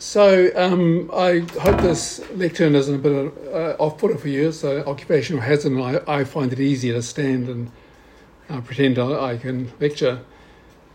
So 0.00 0.52
um, 0.54 1.10
I 1.12 1.40
hope 1.60 1.80
this 1.80 2.20
lectern 2.30 2.76
isn't 2.76 2.94
a 2.94 2.98
bit 2.98 3.12
of, 3.12 3.48
uh, 3.48 3.82
off-putting 3.82 4.18
for 4.18 4.28
you. 4.28 4.52
So 4.52 4.84
occupational 4.86 5.42
hazard, 5.42 5.72
and 5.72 5.82
I, 5.82 6.20
I 6.20 6.24
find 6.24 6.52
it 6.52 6.60
easier 6.60 6.94
to 6.94 7.02
stand 7.02 7.48
and 7.48 7.72
uh, 8.48 8.60
pretend 8.60 8.98
I, 8.98 9.32
I, 9.32 9.36
can 9.38 9.72
lecture. 9.80 10.20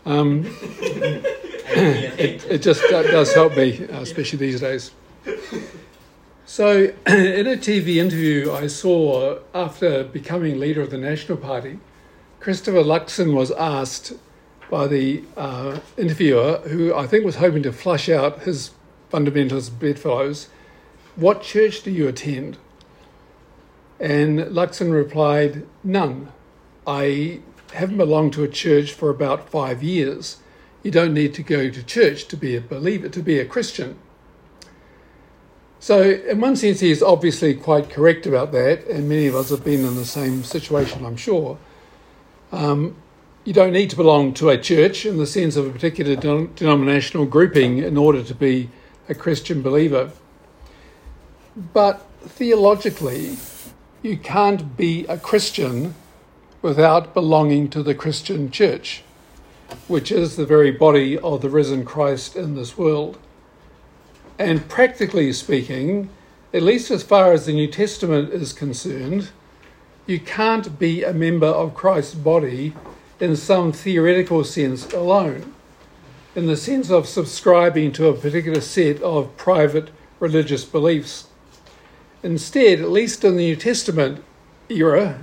Um, 0.06 0.44
it, 0.80 2.46
it, 2.46 2.62
just 2.62 2.82
does 2.88 3.34
help 3.34 3.56
me, 3.56 3.86
uh, 3.88 4.00
especially 4.00 4.38
these 4.38 4.60
days. 4.60 4.90
So 6.46 6.70
in 7.06 7.46
a 7.46 7.56
TV 7.56 7.96
interview 7.96 8.52
I 8.52 8.68
saw 8.68 9.38
after 9.54 10.04
becoming 10.04 10.58
leader 10.58 10.80
of 10.80 10.90
the 10.90 10.98
National 10.98 11.36
Party, 11.36 11.78
Christopher 12.40 12.82
Luxon 12.82 13.34
was 13.34 13.50
asked 13.52 14.14
by 14.70 14.86
the 14.86 15.24
uh, 15.36 15.80
interviewer, 15.98 16.58
who 16.68 16.94
I 16.94 17.06
think 17.06 17.26
was 17.26 17.36
hoping 17.36 17.62
to 17.64 17.72
flush 17.72 18.08
out 18.08 18.42
his 18.42 18.70
fundamentalist 19.14 19.78
bedfellows, 19.78 20.48
What 21.14 21.42
church 21.42 21.82
do 21.82 21.90
you 21.90 22.08
attend? 22.08 22.58
And 24.00 24.40
Luxon 24.40 24.92
replied, 24.92 25.66
None. 25.84 26.32
I 26.86 27.40
haven't 27.72 27.96
belonged 27.96 28.32
to 28.32 28.42
a 28.42 28.48
church 28.48 28.92
for 28.92 29.10
about 29.10 29.48
five 29.48 29.82
years. 29.82 30.38
You 30.82 30.90
don't 30.90 31.14
need 31.14 31.32
to 31.34 31.42
go 31.42 31.70
to 31.70 31.82
church 31.82 32.26
to 32.28 32.36
be 32.36 32.56
a 32.56 32.60
believer, 32.60 33.08
to 33.08 33.22
be 33.22 33.38
a 33.38 33.44
Christian. 33.44 33.96
So, 35.78 36.02
in 36.02 36.40
one 36.40 36.56
sense, 36.56 36.80
he 36.80 36.90
is 36.90 37.02
obviously 37.02 37.54
quite 37.54 37.90
correct 37.90 38.26
about 38.26 38.52
that, 38.52 38.86
and 38.86 39.08
many 39.08 39.26
of 39.26 39.34
us 39.34 39.50
have 39.50 39.64
been 39.64 39.84
in 39.84 39.96
the 39.96 40.04
same 40.04 40.42
situation, 40.42 41.04
I'm 41.04 41.16
sure. 41.16 41.58
Um, 42.52 42.96
you 43.44 43.52
don't 43.52 43.72
need 43.72 43.90
to 43.90 43.96
belong 43.96 44.32
to 44.34 44.48
a 44.48 44.58
church 44.58 45.04
in 45.04 45.18
the 45.18 45.26
sense 45.26 45.56
of 45.56 45.66
a 45.66 45.70
particular 45.70 46.16
denominational 46.16 47.26
grouping 47.26 47.78
in 47.78 47.96
order 47.96 48.22
to 48.22 48.34
be 48.34 48.70
a 49.08 49.14
Christian 49.14 49.62
believer. 49.62 50.10
But 51.72 52.06
theologically, 52.22 53.36
you 54.02 54.16
can't 54.16 54.76
be 54.76 55.06
a 55.06 55.18
Christian 55.18 55.94
without 56.62 57.14
belonging 57.14 57.68
to 57.70 57.82
the 57.82 57.94
Christian 57.94 58.50
church, 58.50 59.02
which 59.88 60.10
is 60.10 60.36
the 60.36 60.46
very 60.46 60.70
body 60.70 61.18
of 61.18 61.42
the 61.42 61.50
risen 61.50 61.84
Christ 61.84 62.36
in 62.36 62.54
this 62.54 62.76
world. 62.76 63.18
And 64.38 64.68
practically 64.68 65.32
speaking, 65.32 66.10
at 66.52 66.62
least 66.62 66.90
as 66.90 67.02
far 67.02 67.32
as 67.32 67.46
the 67.46 67.52
New 67.52 67.68
Testament 67.68 68.32
is 68.32 68.52
concerned, 68.52 69.30
you 70.06 70.20
can't 70.20 70.78
be 70.78 71.02
a 71.02 71.12
member 71.12 71.46
of 71.46 71.74
Christ's 71.74 72.14
body 72.14 72.74
in 73.20 73.36
some 73.36 73.72
theoretical 73.72 74.44
sense 74.44 74.92
alone, 74.92 75.53
in 76.34 76.46
the 76.46 76.56
sense 76.56 76.90
of 76.90 77.06
subscribing 77.06 77.92
to 77.92 78.08
a 78.08 78.14
particular 78.14 78.60
set 78.60 79.00
of 79.02 79.36
private 79.36 79.90
religious 80.18 80.64
beliefs. 80.64 81.28
Instead, 82.22 82.80
at 82.80 82.90
least 82.90 83.24
in 83.24 83.36
the 83.36 83.42
New 83.42 83.56
Testament 83.56 84.24
era, 84.68 85.20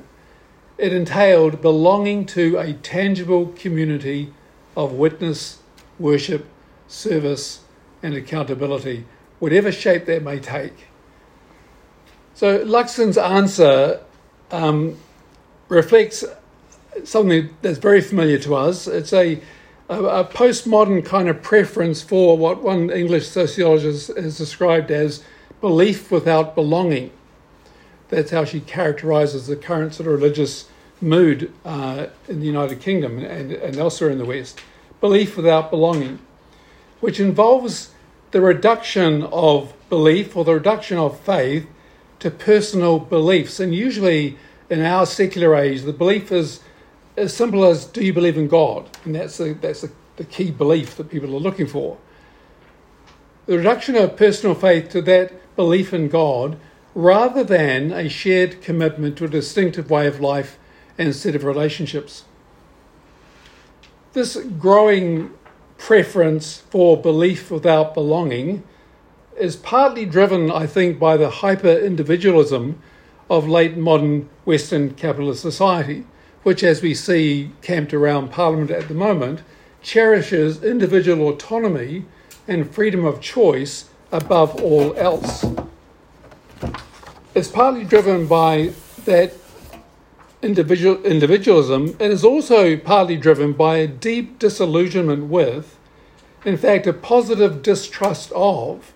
it 0.78 0.94
entailed 0.94 1.62
belonging 1.62 2.26
to 2.26 2.58
a 2.58 2.73
tangible 2.73 3.48
community 3.48 4.34
of 4.76 4.94
witness, 4.94 5.59
worship, 6.00 6.45
service, 6.88 7.62
and 8.02 8.14
accountability, 8.14 9.06
whatever 9.39 9.72
shape 9.72 10.06
that 10.06 10.23
may 10.23 10.39
take. 10.39 10.88
So 12.34 12.66
Luxon's 12.66 13.17
answer 13.17 14.02
um, 14.50 14.98
reflects 15.67 16.23
something 17.04 17.50
that's 17.62 17.78
very 17.78 18.02
familiar 18.02 18.38
to 18.39 18.56
us. 18.56 18.88
It's 18.88 19.14
a, 19.14 19.39
a, 19.92 20.22
a, 20.22 20.25
postmodern 20.25 21.06
kind 21.06 21.28
of 21.28 21.44
preference 21.44 22.02
for 22.02 22.38
what 22.38 22.64
one 22.64 22.89
English 22.89 23.28
sociologist 23.28 24.08
has 24.16 24.38
described 24.38 24.89
as 24.89 25.22
belief 25.59 26.09
without 26.09 26.56
belonging. 26.56 27.11
That's 28.08 28.31
how 28.31 28.45
she 28.45 28.61
characterizes 28.61 29.48
the 29.48 29.58
current 29.58 29.94
sort 29.94 30.08
of 30.08 30.14
religious 30.14 30.70
mood 31.02 31.54
uh, 31.65 32.08
in 32.30 32.39
the 32.39 32.45
United 32.45 32.80
Kingdom 32.80 33.20
and, 33.20 33.52
and 33.52 33.77
elsewhere 33.77 34.10
in 34.10 34.17
the 34.17 34.26
West. 34.26 34.61
Belief 35.02 35.36
without 35.36 35.70
belonging, 35.70 36.20
which 37.02 37.20
involves 37.20 37.92
the 38.32 38.39
reduction 38.39 39.23
of 39.23 39.73
belief 39.89 40.38
or 40.38 40.45
the 40.45 40.54
reduction 40.54 40.98
of 40.98 41.20
faith 41.20 41.67
to 42.20 42.32
personal 42.32 42.98
beliefs. 42.98 43.60
And 43.60 43.76
usually 43.76 44.38
in 44.70 44.82
our 44.82 45.05
secular 45.05 45.54
age, 45.54 45.82
the 45.82 45.92
belief 45.92 46.32
is 46.32 46.61
as 47.17 47.33
simple 47.33 47.66
as 47.66 47.86
do 47.86 48.04
you 48.04 48.14
believe 48.14 48.38
in 48.38 48.48
God? 48.48 48.89
And 49.05 49.16
that's, 49.16 49.38
the, 49.38 49.54
that's 49.54 49.82
the, 49.82 49.92
the 50.17 50.23
key 50.23 50.52
belief 50.52 50.95
that 50.98 51.10
people 51.10 51.36
are 51.36 51.39
looking 51.39 51.67
for. 51.67 51.98
The 53.45 53.58
reduction 53.58 53.95
of 53.95 54.16
personal 54.16 54.55
faith 54.55 54.89
to 54.89 55.02
that 55.04 55.55
belief 55.55 55.94
in 55.94 56.08
God 56.08 56.60
rather 56.94 57.44
than 57.44 57.92
a 57.92 58.10
shared 58.10 58.61
commitment 58.61 59.17
to 59.17 59.26
a 59.26 59.30
distinctive 59.30 59.89
way 59.89 60.08
of 60.08 60.20
life 60.20 60.58
and 60.98 61.16
set 61.16 61.36
of 61.36 61.44
relationships. 61.44 62.26
This 64.14 64.36
growing 64.60 65.32
preference 65.77 66.58
for 66.58 67.02
belief 67.02 67.50
without 67.50 67.94
belonging 67.94 68.64
is 69.38 69.55
partly 69.55 70.05
driven, 70.05 70.52
I 70.52 70.67
think, 70.67 71.00
by 71.00 71.17
the 71.17 71.30
hyper 71.30 71.71
individualism 71.71 72.82
of 73.30 73.48
late 73.48 73.77
modern 73.77 74.30
Western 74.45 74.94
capitalist 74.94 75.42
society 75.42 76.05
which, 76.43 76.63
as 76.63 76.81
we 76.81 76.93
see 76.93 77.52
camped 77.61 77.93
around 77.93 78.31
Parliament 78.31 78.71
at 78.71 78.87
the 78.87 78.93
moment, 78.93 79.41
cherishes 79.81 80.63
individual 80.63 81.29
autonomy 81.29 82.05
and 82.47 82.69
freedom 82.73 83.05
of 83.05 83.21
choice 83.21 83.89
above 84.11 84.61
all 84.61 84.95
else. 84.97 85.45
It's 87.33 87.47
partly 87.47 87.85
driven 87.85 88.27
by 88.27 88.73
that 89.05 89.33
individual 90.41 91.02
individualism 91.03 91.95
and 91.99 92.11
is 92.11 92.23
also 92.23 92.75
partly 92.75 93.15
driven 93.15 93.53
by 93.53 93.77
a 93.77 93.87
deep 93.87 94.39
disillusionment 94.39 95.25
with, 95.25 95.77
in 96.43 96.58
fact, 96.58 96.87
a 96.87 96.93
positive 96.93 97.61
distrust 97.61 98.31
of, 98.33 98.93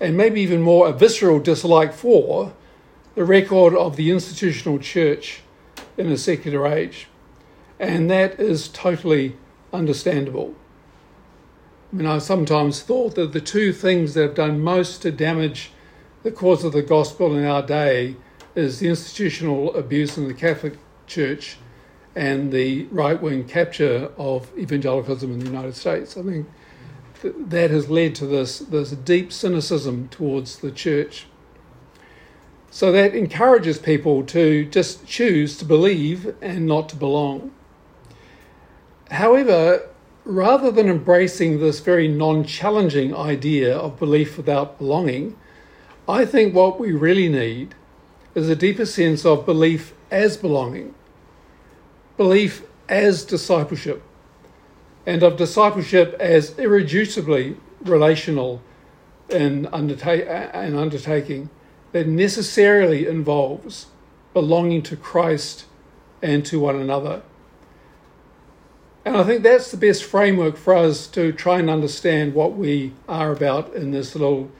and 0.00 0.16
maybe 0.16 0.40
even 0.40 0.62
more 0.62 0.88
a 0.88 0.92
visceral 0.92 1.38
dislike 1.38 1.92
for, 1.92 2.52
the 3.14 3.24
record 3.24 3.74
of 3.74 3.96
the 3.96 4.10
institutional 4.10 4.78
church 4.78 5.42
in 5.96 6.10
a 6.10 6.16
secular 6.16 6.66
age. 6.66 7.08
And 7.78 8.10
that 8.10 8.38
is 8.38 8.68
totally 8.68 9.36
understandable. 9.72 10.54
I 11.92 11.96
mean, 11.96 12.06
I 12.06 12.18
sometimes 12.18 12.82
thought 12.82 13.14
that 13.16 13.32
the 13.32 13.40
two 13.40 13.72
things 13.72 14.14
that 14.14 14.22
have 14.22 14.34
done 14.34 14.60
most 14.60 15.02
to 15.02 15.10
damage 15.10 15.72
the 16.22 16.30
cause 16.30 16.64
of 16.64 16.72
the 16.72 16.82
gospel 16.82 17.36
in 17.36 17.44
our 17.44 17.62
day 17.62 18.16
is 18.54 18.78
the 18.78 18.88
institutional 18.88 19.74
abuse 19.74 20.16
in 20.16 20.28
the 20.28 20.34
Catholic 20.34 20.74
Church 21.06 21.56
and 22.14 22.52
the 22.52 22.84
right 22.86 23.20
wing 23.20 23.44
capture 23.44 24.10
of 24.16 24.56
evangelicalism 24.58 25.32
in 25.32 25.38
the 25.40 25.46
United 25.46 25.76
States. 25.76 26.16
I 26.16 26.22
think 26.22 26.46
that 27.22 27.70
has 27.70 27.88
led 27.88 28.14
to 28.16 28.26
this, 28.26 28.58
this 28.58 28.90
deep 28.90 29.32
cynicism 29.32 30.08
towards 30.08 30.58
the 30.58 30.70
church. 30.70 31.26
So 32.70 32.92
that 32.92 33.16
encourages 33.16 33.78
people 33.78 34.22
to 34.26 34.64
just 34.64 35.04
choose 35.04 35.58
to 35.58 35.64
believe 35.64 36.36
and 36.40 36.66
not 36.66 36.88
to 36.90 36.96
belong. 36.96 37.50
However, 39.10 39.88
rather 40.24 40.70
than 40.70 40.88
embracing 40.88 41.58
this 41.58 41.80
very 41.80 42.06
non 42.06 42.44
challenging 42.44 43.14
idea 43.14 43.76
of 43.76 43.98
belief 43.98 44.36
without 44.36 44.78
belonging, 44.78 45.36
I 46.08 46.24
think 46.24 46.54
what 46.54 46.78
we 46.78 46.92
really 46.92 47.28
need 47.28 47.74
is 48.36 48.48
a 48.48 48.54
deeper 48.54 48.86
sense 48.86 49.26
of 49.26 49.44
belief 49.44 49.92
as 50.12 50.36
belonging, 50.36 50.94
belief 52.16 52.62
as 52.88 53.24
discipleship, 53.24 54.00
and 55.06 55.24
of 55.24 55.36
discipleship 55.36 56.16
as 56.20 56.52
irreducibly 56.52 57.56
relational 57.80 58.62
in, 59.28 59.66
undertake- 59.66 60.28
uh, 60.28 60.56
in 60.60 60.76
undertaking 60.76 61.50
that 61.92 62.06
necessarily 62.06 63.06
involves 63.06 63.86
belonging 64.32 64.82
to 64.82 64.96
Christ 64.96 65.64
and 66.22 66.44
to 66.46 66.60
one 66.60 66.76
another. 66.76 67.22
And 69.04 69.16
I 69.16 69.24
think 69.24 69.42
that's 69.42 69.70
the 69.70 69.76
best 69.76 70.04
framework 70.04 70.56
for 70.56 70.74
us 70.74 71.06
to 71.08 71.32
try 71.32 71.58
and 71.58 71.70
understand 71.70 72.34
what 72.34 72.52
we 72.52 72.92
are 73.08 73.32
about 73.32 73.74
in 73.74 73.90
this 73.90 74.14
little 74.14 74.50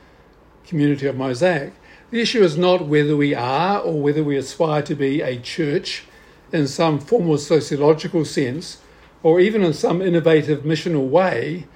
community 0.66 1.06
of 1.06 1.16
Mosaic. 1.16 1.72
The 2.10 2.20
issue 2.20 2.42
is 2.42 2.56
not 2.56 2.86
whether 2.86 3.16
we 3.16 3.34
are 3.34 3.78
or 3.80 4.00
whether 4.00 4.24
we 4.24 4.36
aspire 4.36 4.82
to 4.82 4.94
be 4.94 5.20
a 5.20 5.38
church 5.38 6.04
in 6.52 6.66
some 6.66 6.98
formal 6.98 7.38
sociological 7.38 8.24
sense 8.24 8.78
or 9.22 9.40
even 9.40 9.62
in 9.62 9.74
some 9.74 10.00
innovative 10.00 10.62
missional 10.62 11.08
way. 11.08 11.66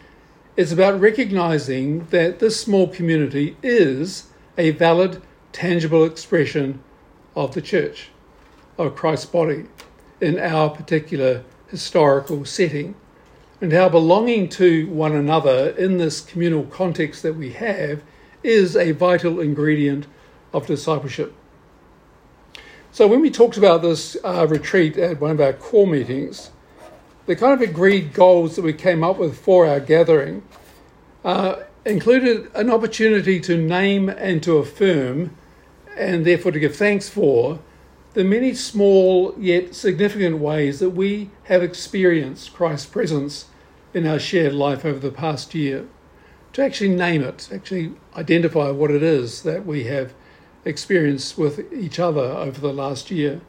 It's 0.56 0.72
about 0.72 1.00
recognizing 1.00 2.06
that 2.06 2.38
this 2.38 2.60
small 2.60 2.88
community 2.88 3.56
is 3.62 4.28
a 4.56 4.70
valid 4.70 5.20
tangible 5.54 6.04
expression 6.04 6.82
of 7.34 7.54
the 7.54 7.62
church, 7.62 8.10
of 8.76 8.94
Christ's 8.94 9.26
body, 9.26 9.64
in 10.20 10.38
our 10.38 10.68
particular 10.68 11.44
historical 11.68 12.44
setting. 12.44 12.94
and 13.60 13.72
how 13.72 13.88
belonging 13.88 14.48
to 14.48 14.86
one 14.88 15.14
another 15.14 15.70
in 15.78 15.96
this 15.96 16.20
communal 16.20 16.64
context 16.64 17.22
that 17.22 17.34
we 17.34 17.52
have 17.52 18.02
is 18.42 18.76
a 18.76 18.90
vital 18.90 19.40
ingredient 19.40 20.06
of 20.52 20.66
discipleship. 20.66 21.32
So, 22.92 23.06
when 23.06 23.20
we 23.20 23.30
talked 23.30 23.56
about 23.56 23.80
this 23.80 24.16
uh, 24.22 24.46
retreat 24.48 24.98
at 24.98 25.20
one 25.20 25.30
of 25.30 25.40
our 25.40 25.52
core 25.52 25.86
meetings, 25.86 26.50
the 27.26 27.36
kind 27.36 27.54
of 27.54 27.66
agreed 27.66 28.12
goals 28.12 28.56
that 28.56 28.62
we 28.62 28.72
came 28.72 29.02
up 29.02 29.18
with 29.18 29.38
for 29.38 29.66
our 29.66 29.80
gathering 29.80 30.42
uh, 31.24 31.62
included 31.86 32.50
an 32.54 32.70
opportunity 32.70 33.40
to 33.40 33.56
name 33.56 34.08
and 34.08 34.42
to 34.42 34.58
affirm, 34.58 35.36
and 35.96 36.24
therefore 36.24 36.52
to 36.52 36.60
give 36.60 36.76
thanks 36.76 37.08
for, 37.08 37.60
the 38.14 38.24
many 38.24 38.54
small 38.54 39.34
yet 39.38 39.74
significant 39.74 40.38
ways 40.38 40.78
that 40.78 40.90
we 40.90 41.30
have 41.44 41.62
experienced 41.62 42.54
Christ's 42.54 42.86
presence 42.86 43.46
in 43.92 44.06
our 44.06 44.18
shared 44.18 44.52
life 44.52 44.84
over 44.84 45.00
the 45.00 45.10
past 45.10 45.54
year. 45.54 45.86
To 46.52 46.62
actually 46.62 46.90
name 46.90 47.22
it, 47.22 47.48
actually 47.52 47.94
identify 48.16 48.70
what 48.70 48.92
it 48.92 49.02
is 49.02 49.42
that 49.42 49.66
we 49.66 49.84
have 49.84 50.14
experienced 50.64 51.36
with 51.36 51.72
each 51.72 51.98
other 51.98 52.22
over 52.22 52.60
the 52.60 52.72
last 52.72 53.10
year 53.10 53.40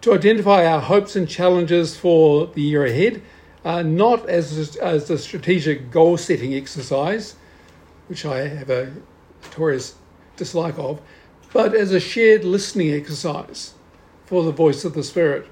to 0.00 0.14
identify 0.14 0.64
our 0.64 0.80
hopes 0.80 1.16
and 1.16 1.28
challenges 1.28 1.96
for 1.96 2.46
the 2.46 2.62
year 2.62 2.84
ahead, 2.84 3.20
uh, 3.64 3.82
not 3.82 4.28
as, 4.28 4.76
as 4.76 5.10
a 5.10 5.18
strategic 5.18 5.90
goal 5.90 6.16
setting 6.16 6.54
exercise, 6.54 7.34
which 8.06 8.24
I 8.24 8.46
have 8.48 8.70
a 8.70 8.92
notorious 9.42 9.96
dislike 10.36 10.78
of, 10.78 11.00
but 11.52 11.74
as 11.74 11.92
a 11.92 12.00
shared 12.00 12.44
listening 12.44 12.92
exercise 12.92 13.74
for 14.26 14.44
the 14.44 14.52
voice 14.52 14.84
of 14.84 14.94
the 14.94 15.02
Spirit. 15.02 15.46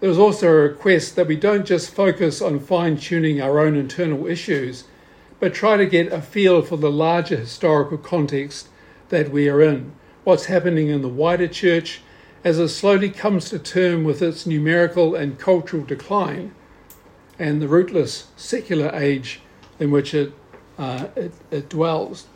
There 0.00 0.08
was 0.08 0.18
also 0.18 0.48
a 0.48 0.54
request 0.54 1.16
that 1.16 1.28
we 1.28 1.36
don't 1.36 1.64
just 1.64 1.94
focus 1.94 2.42
on 2.42 2.60
fine 2.60 2.96
tuning 2.96 3.40
our 3.40 3.60
own 3.60 3.76
internal 3.76 4.26
issues, 4.26 4.84
but 5.38 5.54
try 5.54 5.76
to 5.76 5.86
get 5.86 6.12
a 6.12 6.20
feel 6.20 6.62
for 6.62 6.76
the 6.76 6.90
larger 6.90 7.36
historical 7.36 7.98
context 7.98 8.68
that 9.08 9.30
we 9.30 9.48
are 9.48 9.62
in, 9.62 9.92
what's 10.24 10.46
happening 10.46 10.88
in 10.88 11.02
the 11.02 11.08
wider 11.08 11.46
church 11.46 12.02
as 12.42 12.58
it 12.58 12.68
slowly 12.68 13.08
comes 13.08 13.48
to 13.48 13.58
term 13.58 14.04
with 14.04 14.20
its 14.20 14.46
numerical 14.46 15.14
and 15.14 15.38
cultural 15.38 15.84
decline 15.84 16.54
and 17.38 17.62
the 17.62 17.68
rootless 17.68 18.28
secular 18.36 18.90
age 18.94 19.40
in 19.78 19.90
which 19.90 20.12
it, 20.14 20.32
uh, 20.78 21.06
it, 21.16 21.32
it, 21.50 21.68
dwells. 21.68 22.26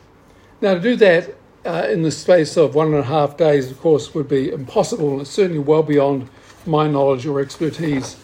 Now, 0.61 0.73
to 0.73 0.79
do 0.79 0.95
that 0.97 1.35
uh, 1.65 1.87
in 1.89 2.03
the 2.03 2.11
space 2.11 2.57
of 2.57 2.75
one 2.75 2.87
and 2.87 2.97
a 2.97 3.03
half 3.03 3.37
days, 3.37 3.69
of 3.69 3.79
course, 3.79 4.13
would 4.13 4.27
be 4.27 4.51
impossible, 4.51 5.11
and 5.11 5.21
it's 5.21 5.29
certainly 5.29 5.59
well 5.59 5.83
beyond 5.83 6.29
my 6.65 6.87
knowledge 6.87 7.25
or 7.25 7.39
expertise 7.39 8.17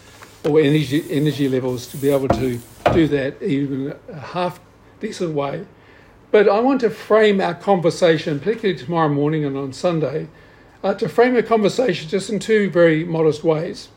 or 0.44 0.60
energy, 0.60 1.04
energy 1.10 1.48
levels 1.48 1.86
to 1.88 1.96
be 1.96 2.10
able 2.10 2.28
to 2.28 2.60
do 2.92 3.08
that 3.08 3.42
even 3.42 3.94
a 4.08 4.18
half 4.18 4.60
decent 5.00 5.34
way. 5.34 5.66
But 6.30 6.48
I 6.48 6.60
want 6.60 6.80
to 6.80 6.90
frame 6.90 7.40
our 7.40 7.54
conversation, 7.54 8.38
particularly 8.38 8.78
tomorrow 8.78 9.08
morning 9.08 9.44
and 9.44 9.56
on 9.56 9.72
Sunday, 9.72 10.28
uh, 10.82 10.94
to 10.94 11.08
frame 11.08 11.36
a 11.36 11.42
conversation 11.42 12.08
just 12.08 12.30
in 12.30 12.38
two 12.38 12.70
very 12.70 13.04
modest 13.04 13.44
ways. 13.44 13.88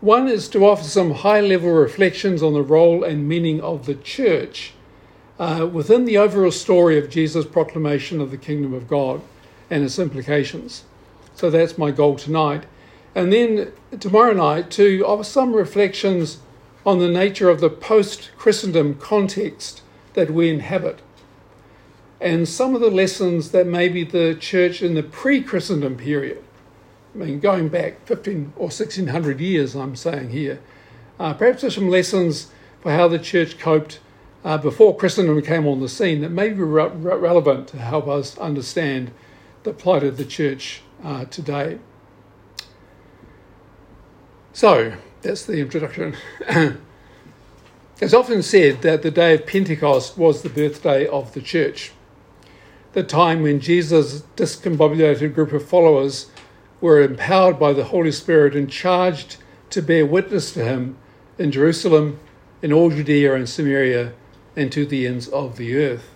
One 0.00 0.28
is 0.28 0.48
to 0.48 0.66
offer 0.66 0.84
some 0.84 1.12
high 1.12 1.40
level 1.40 1.72
reflections 1.72 2.42
on 2.42 2.52
the 2.52 2.62
role 2.62 3.02
and 3.02 3.28
meaning 3.28 3.60
of 3.60 3.86
the 3.86 3.94
church 3.94 4.73
uh, 5.38 5.68
within 5.70 6.04
the 6.04 6.18
overall 6.18 6.50
story 6.50 6.98
of 6.98 7.10
Jesus' 7.10 7.44
proclamation 7.44 8.20
of 8.20 8.30
the 8.30 8.36
kingdom 8.36 8.72
of 8.72 8.88
God 8.88 9.20
and 9.70 9.84
its 9.84 9.98
implications. 9.98 10.84
So 11.34 11.50
that's 11.50 11.78
my 11.78 11.90
goal 11.90 12.16
tonight. 12.16 12.66
And 13.14 13.32
then 13.32 13.72
tomorrow 13.98 14.32
night 14.32 14.70
to 14.72 15.04
offer 15.06 15.24
some 15.24 15.52
reflections 15.52 16.38
on 16.86 16.98
the 16.98 17.08
nature 17.08 17.48
of 17.48 17.60
the 17.60 17.70
post 17.70 18.30
Christendom 18.36 18.96
context 18.96 19.82
that 20.14 20.30
we 20.30 20.50
inhabit 20.50 21.00
and 22.24 22.48
some 22.48 22.74
of 22.74 22.80
the 22.80 22.90
lessons 22.90 23.50
that 23.50 23.66
maybe 23.66 24.02
the 24.02 24.34
church 24.34 24.80
in 24.80 24.94
the 24.94 25.02
pre 25.02 25.42
Christendom 25.42 25.96
period, 25.96 26.42
I 27.14 27.18
mean, 27.18 27.38
going 27.38 27.68
back 27.68 28.06
15 28.06 28.54
or 28.56 28.68
1600 28.68 29.40
years, 29.40 29.74
I'm 29.74 29.94
saying 29.94 30.30
here, 30.30 30.58
uh, 31.20 31.34
perhaps 31.34 31.60
there's 31.60 31.74
some 31.74 31.90
lessons 31.90 32.50
for 32.80 32.92
how 32.92 33.08
the 33.08 33.18
church 33.18 33.58
coped 33.58 34.00
uh, 34.44 34.58
before 34.58 34.96
Christendom 34.96 35.40
came 35.42 35.66
on 35.66 35.80
the 35.80 35.88
scene 35.88 36.20
that 36.20 36.30
may 36.30 36.50
be 36.50 36.62
re- 36.62 36.88
relevant 36.88 37.68
to 37.68 37.78
help 37.78 38.06
us 38.06 38.38
understand 38.38 39.10
the 39.62 39.72
plight 39.72 40.04
of 40.04 40.16
the 40.16 40.24
church 40.24 40.82
uh, 41.02 41.24
today. 41.24 41.78
So, 44.52 44.92
that's 45.22 45.44
the 45.46 45.58
introduction. 45.58 46.14
it's 48.00 48.14
often 48.14 48.42
said 48.42 48.82
that 48.82 49.02
the 49.02 49.10
day 49.10 49.34
of 49.34 49.46
Pentecost 49.46 50.18
was 50.18 50.42
the 50.42 50.50
birthday 50.50 51.06
of 51.06 51.32
the 51.32 51.40
church 51.40 51.92
the 52.94 53.02
time 53.02 53.42
when 53.42 53.58
Jesus' 53.58 54.22
discombobulated 54.36 55.34
group 55.34 55.52
of 55.52 55.68
followers 55.68 56.30
were 56.80 57.02
empowered 57.02 57.58
by 57.58 57.72
the 57.72 57.84
Holy 57.84 58.12
Spirit 58.12 58.54
and 58.54 58.70
charged 58.70 59.36
to 59.70 59.82
bear 59.82 60.06
witness 60.06 60.52
to 60.54 60.64
him 60.64 60.96
in 61.36 61.50
Jerusalem, 61.50 62.20
in 62.62 62.72
all 62.72 62.90
Judea 62.90 63.34
and 63.34 63.48
Samaria, 63.48 64.12
and 64.56 64.70
to 64.72 64.86
the 64.86 65.06
ends 65.06 65.28
of 65.28 65.56
the 65.56 65.76
earth. 65.76 66.10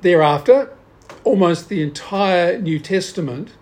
Thereafter, 0.00 0.76
almost 1.22 1.68
the 1.68 1.82
entire 1.82 2.58
New 2.58 2.78
Testament 2.78 3.52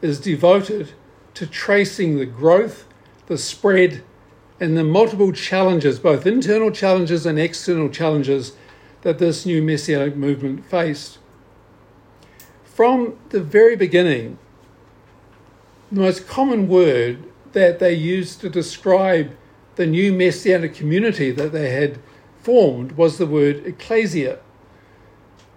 is 0.00 0.20
devoted 0.20 0.92
to 1.34 1.46
tracing 1.46 2.16
the 2.16 2.26
growth, 2.26 2.86
the 3.26 3.38
spread, 3.38 4.02
and 4.58 4.76
the 4.76 4.84
multiple 4.84 5.32
challenges, 5.32 5.98
both 5.98 6.26
internal 6.26 6.70
challenges 6.70 7.26
and 7.26 7.38
external 7.38 7.88
challenges, 7.88 8.52
that 9.02 9.18
this 9.18 9.46
new 9.46 9.62
messianic 9.62 10.16
movement 10.16 10.64
faced. 10.66 11.18
From 12.64 13.18
the 13.30 13.40
very 13.40 13.76
beginning, 13.76 14.38
the 15.90 16.00
most 16.00 16.26
common 16.26 16.68
word 16.68 17.24
that 17.52 17.78
they 17.78 17.94
used 17.94 18.40
to 18.40 18.48
describe 18.48 19.34
the 19.76 19.86
new 19.86 20.12
messianic 20.12 20.74
community 20.74 21.30
that 21.30 21.52
they 21.52 21.70
had 21.70 21.98
formed 22.42 22.92
was 22.92 23.18
the 23.18 23.26
word 23.26 23.66
ecclesia, 23.66 24.38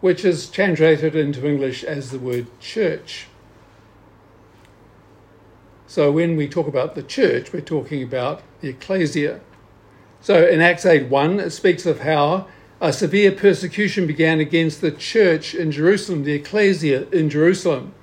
which 0.02 0.26
is 0.26 0.50
translated 0.50 1.16
into 1.16 1.48
English 1.48 1.84
as 1.84 2.12
the 2.12 2.20
word 2.20 2.48
church. 2.60 3.28
So 5.88 6.12
when 6.12 6.36
we 6.36 6.48
talk 6.48 6.68
about 6.68 6.96
the 6.96 7.04
church, 7.04 7.54
we're 7.54 7.62
talking 7.62 8.04
about 8.04 8.42
the 8.62 8.70
ecclesia. 8.70 9.42
So 10.22 10.46
in 10.48 10.60
Acts 10.60 10.86
8 10.86 11.08
1, 11.08 11.40
it 11.40 11.52
speaks 11.52 11.86
of 11.86 12.02
how 12.02 12.48
a 12.82 12.92
severe 12.92 13.32
persecution 13.32 14.06
began 14.06 14.40
against 14.40 14.82
the 14.82 14.92
church 14.92 15.56
in 15.56 15.72
Jerusalem, 15.72 16.24
the 16.24 16.34
ecclesia 16.34 17.08
in 17.12 17.30
Jerusalem. 17.30 17.94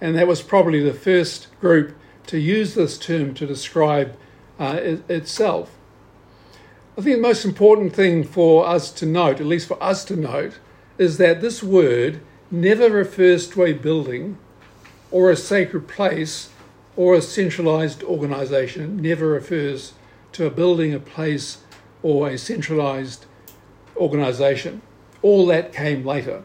And 0.00 0.16
that 0.16 0.26
was 0.26 0.42
probably 0.42 0.82
the 0.82 0.94
first 0.94 1.48
group 1.60 1.96
to 2.26 2.38
use 2.38 2.74
this 2.74 2.98
term 2.98 3.32
to 3.34 3.46
describe 3.46 4.16
uh, 4.58 4.78
it, 4.82 5.08
itself. 5.08 5.77
I 6.98 7.00
think 7.00 7.14
the 7.14 7.22
most 7.22 7.44
important 7.44 7.94
thing 7.94 8.24
for 8.24 8.66
us 8.66 8.90
to 8.90 9.06
note, 9.06 9.38
at 9.38 9.46
least 9.46 9.68
for 9.68 9.80
us 9.80 10.04
to 10.06 10.16
note, 10.16 10.58
is 10.98 11.16
that 11.18 11.40
this 11.40 11.62
word 11.62 12.20
never 12.50 12.90
refers 12.90 13.48
to 13.50 13.62
a 13.62 13.72
building 13.72 14.36
or 15.12 15.30
a 15.30 15.36
sacred 15.36 15.86
place 15.86 16.50
or 16.96 17.14
a 17.14 17.22
centralized 17.22 18.02
organization. 18.02 18.98
It 18.98 19.02
never 19.10 19.28
refers 19.28 19.92
to 20.32 20.46
a 20.46 20.50
building, 20.50 20.92
a 20.92 20.98
place, 20.98 21.58
or 22.02 22.30
a 22.30 22.36
centralized 22.36 23.26
organisation. 23.96 24.82
All 25.22 25.46
that 25.46 25.72
came 25.72 26.04
later. 26.04 26.42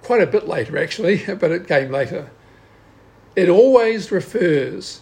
Quite 0.00 0.22
a 0.22 0.28
bit 0.28 0.46
later, 0.46 0.78
actually, 0.78 1.24
but 1.40 1.50
it 1.50 1.66
came 1.66 1.90
later. 1.90 2.30
It 3.34 3.48
always 3.48 4.12
refers 4.12 5.00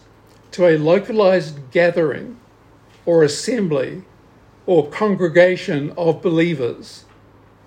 to 0.52 0.66
a 0.66 0.78
localized 0.78 1.70
gathering 1.70 2.40
or 3.04 3.22
assembly 3.22 4.04
or 4.66 4.88
congregation 4.88 5.92
of 5.96 6.22
believers, 6.22 7.04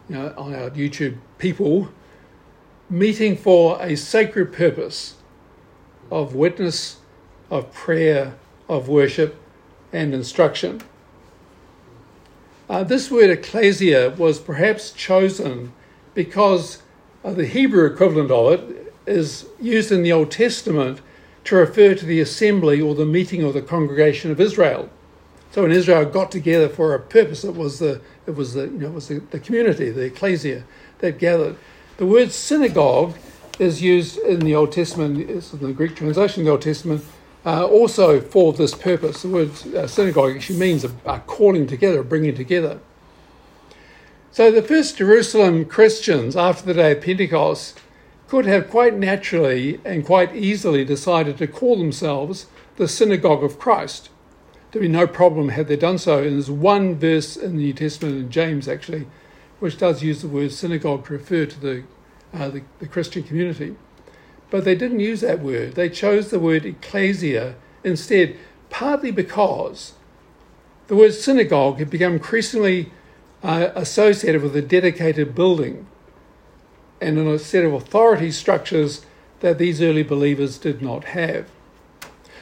you 0.09 0.15
know, 0.15 0.33
on 0.37 0.55
our 0.55 0.69
YouTube 0.71 1.17
people, 1.37 1.89
meeting 2.89 3.35
for 3.35 3.81
a 3.81 3.95
sacred 3.95 4.51
purpose 4.53 5.15
of 6.09 6.33
witness, 6.33 6.97
of 7.49 7.71
prayer, 7.73 8.35
of 8.69 8.87
worship, 8.87 9.35
and 9.93 10.13
instruction. 10.13 10.81
Uh, 12.69 12.83
this 12.83 13.09
word 13.09 13.29
ecclesia 13.29 14.09
was 14.11 14.39
perhaps 14.39 14.91
chosen 14.91 15.71
because 16.13 16.81
uh, 17.23 17.31
the 17.31 17.45
Hebrew 17.45 17.85
equivalent 17.85 18.31
of 18.31 18.53
it 18.53 18.93
is 19.05 19.45
used 19.61 19.91
in 19.91 20.03
the 20.03 20.11
Old 20.11 20.31
Testament 20.31 21.01
to 21.45 21.55
refer 21.55 21.95
to 21.95 22.05
the 22.05 22.19
assembly 22.19 22.81
or 22.81 22.93
the 22.93 23.05
meeting 23.05 23.43
of 23.43 23.53
the 23.53 23.61
congregation 23.61 24.31
of 24.31 24.41
Israel. 24.41 24.89
So 25.57 25.63
when 25.63 25.71
Israel 25.71 26.05
got 26.05 26.29
together 26.29 26.69
for 26.69 26.93
a 26.93 26.99
purpose, 26.99 27.43
it 27.43 27.55
was 27.55 27.79
the 27.79 27.99
it 28.27 28.35
was 28.35 28.53
the 28.53 28.65
you 28.65 28.77
know 28.77 28.91
was 28.91 29.07
the, 29.07 29.21
the 29.31 29.39
community, 29.39 29.89
the 29.89 30.03
ecclesia 30.03 30.63
that 30.99 31.17
gathered. 31.17 31.55
The 31.97 32.05
word 32.05 32.31
synagogue 32.31 33.15
is 33.57 33.81
used 33.81 34.19
in 34.19 34.41
the 34.41 34.53
Old 34.53 34.71
Testament, 34.71 35.27
it's 35.27 35.53
in 35.53 35.59
the 35.61 35.73
Greek 35.73 35.95
translation 35.95 36.41
of 36.41 36.45
the 36.45 36.51
Old 36.51 36.61
Testament, 36.61 37.03
uh, 37.43 37.65
also 37.65 38.21
for 38.21 38.53
this 38.53 38.75
purpose. 38.75 39.23
The 39.23 39.29
word 39.29 39.49
uh, 39.73 39.87
synagogue 39.87 40.35
actually 40.35 40.59
means 40.59 40.83
a, 40.83 40.91
a 41.07 41.21
calling 41.21 41.65
together, 41.65 42.01
a 42.01 42.03
bringing 42.03 42.35
together. 42.35 42.79
So 44.31 44.51
the 44.51 44.61
first 44.61 44.97
Jerusalem 44.97 45.65
Christians 45.65 46.35
after 46.35 46.67
the 46.67 46.75
day 46.75 46.91
of 46.91 47.01
Pentecost 47.01 47.81
could 48.27 48.45
have 48.45 48.69
quite 48.69 48.93
naturally 48.93 49.81
and 49.83 50.05
quite 50.05 50.35
easily 50.35 50.85
decided 50.85 51.39
to 51.39 51.47
call 51.47 51.77
themselves 51.77 52.45
the 52.75 52.87
synagogue 52.87 53.43
of 53.43 53.57
Christ. 53.57 54.09
There'd 54.71 54.81
be 54.81 54.88
no 54.88 55.07
problem 55.07 55.50
had 55.50 55.67
they 55.67 55.77
done 55.77 55.97
so. 55.97 56.24
And 56.24 56.33
there's 56.33 56.51
one 56.51 56.95
verse 56.95 57.38
in 57.38 57.57
the 57.57 57.63
New 57.63 57.74
Testament, 57.74 58.17
in 58.17 58.29
James 58.29 58.67
actually, 58.67 59.07
which 59.59 59.77
does 59.77 60.03
use 60.03 60.21
the 60.21 60.27
word 60.27 60.51
synagogue 60.51 61.05
to 61.05 61.13
refer 61.13 61.45
to 61.45 61.59
the, 61.59 61.83
uh, 62.33 62.50
the, 62.50 62.63
the 62.79 62.88
Christian 62.88 63.24
community. 63.24 63.75
But 64.50 64.65
they 64.65 64.75
didn't 64.75 65.00
use 65.00 65.21
that 65.21 65.39
word. 65.39 65.75
They 65.75 65.89
chose 65.89 66.29
the 66.29 66.39
word 66.39 66.65
ecclesia 66.65 67.55
instead, 67.83 68.38
partly 68.69 69.12
because 69.12 69.93
the 70.88 70.95
word 70.95 71.13
synagogue 71.13 71.79
had 71.79 71.89
become 71.89 72.13
increasingly 72.13 72.91
uh, 73.43 73.69
associated 73.75 74.41
with 74.41 74.55
a 74.55 74.62
dedicated 74.62 75.36
building 75.36 75.88
and 77.00 77.17
a 77.19 77.39
set 77.39 77.63
of 77.63 77.74
authority 77.74 78.31
structures 78.31 79.05
that 79.41 79.57
these 79.57 79.81
early 79.81 80.03
believers 80.03 80.57
did 80.57 80.81
not 80.81 81.05
have. 81.05 81.50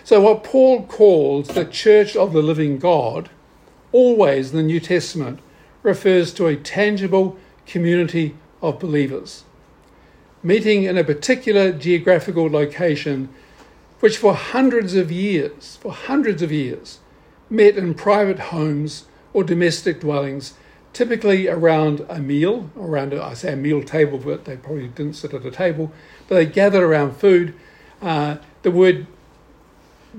So, 0.05 0.21
what 0.21 0.43
Paul 0.43 0.83
calls 0.83 1.47
the 1.47 1.65
church 1.65 2.15
of 2.15 2.31
the 2.31 2.43
living 2.43 2.77
God, 2.77 3.31
always 3.91 4.51
in 4.51 4.57
the 4.57 4.61
New 4.61 4.79
Testament, 4.79 5.39
refers 5.81 6.31
to 6.35 6.45
a 6.45 6.55
tangible 6.55 7.37
community 7.65 8.35
of 8.61 8.79
believers 8.79 9.45
meeting 10.43 10.83
in 10.83 10.95
a 10.95 11.03
particular 11.03 11.71
geographical 11.71 12.47
location, 12.47 13.29
which 13.99 14.15
for 14.15 14.35
hundreds 14.35 14.93
of 14.93 15.11
years, 15.11 15.77
for 15.81 15.91
hundreds 15.91 16.43
of 16.43 16.51
years, 16.51 16.99
met 17.49 17.75
in 17.75 17.95
private 17.95 18.37
homes 18.37 19.05
or 19.33 19.43
domestic 19.43 20.01
dwellings, 20.01 20.53
typically 20.93 21.47
around 21.47 22.05
a 22.09 22.19
meal, 22.19 22.69
around 22.77 23.11
a, 23.11 23.23
I 23.23 23.33
say 23.33 23.53
a 23.53 23.55
meal 23.55 23.81
table, 23.81 24.19
but 24.19 24.45
they 24.45 24.55
probably 24.55 24.87
didn't 24.87 25.15
sit 25.15 25.33
at 25.33 25.43
a 25.43 25.49
table, 25.49 25.91
but 26.27 26.35
they 26.35 26.45
gathered 26.45 26.83
around 26.83 27.17
food. 27.17 27.55
Uh, 27.99 28.37
the 28.61 28.69
word 28.69 29.07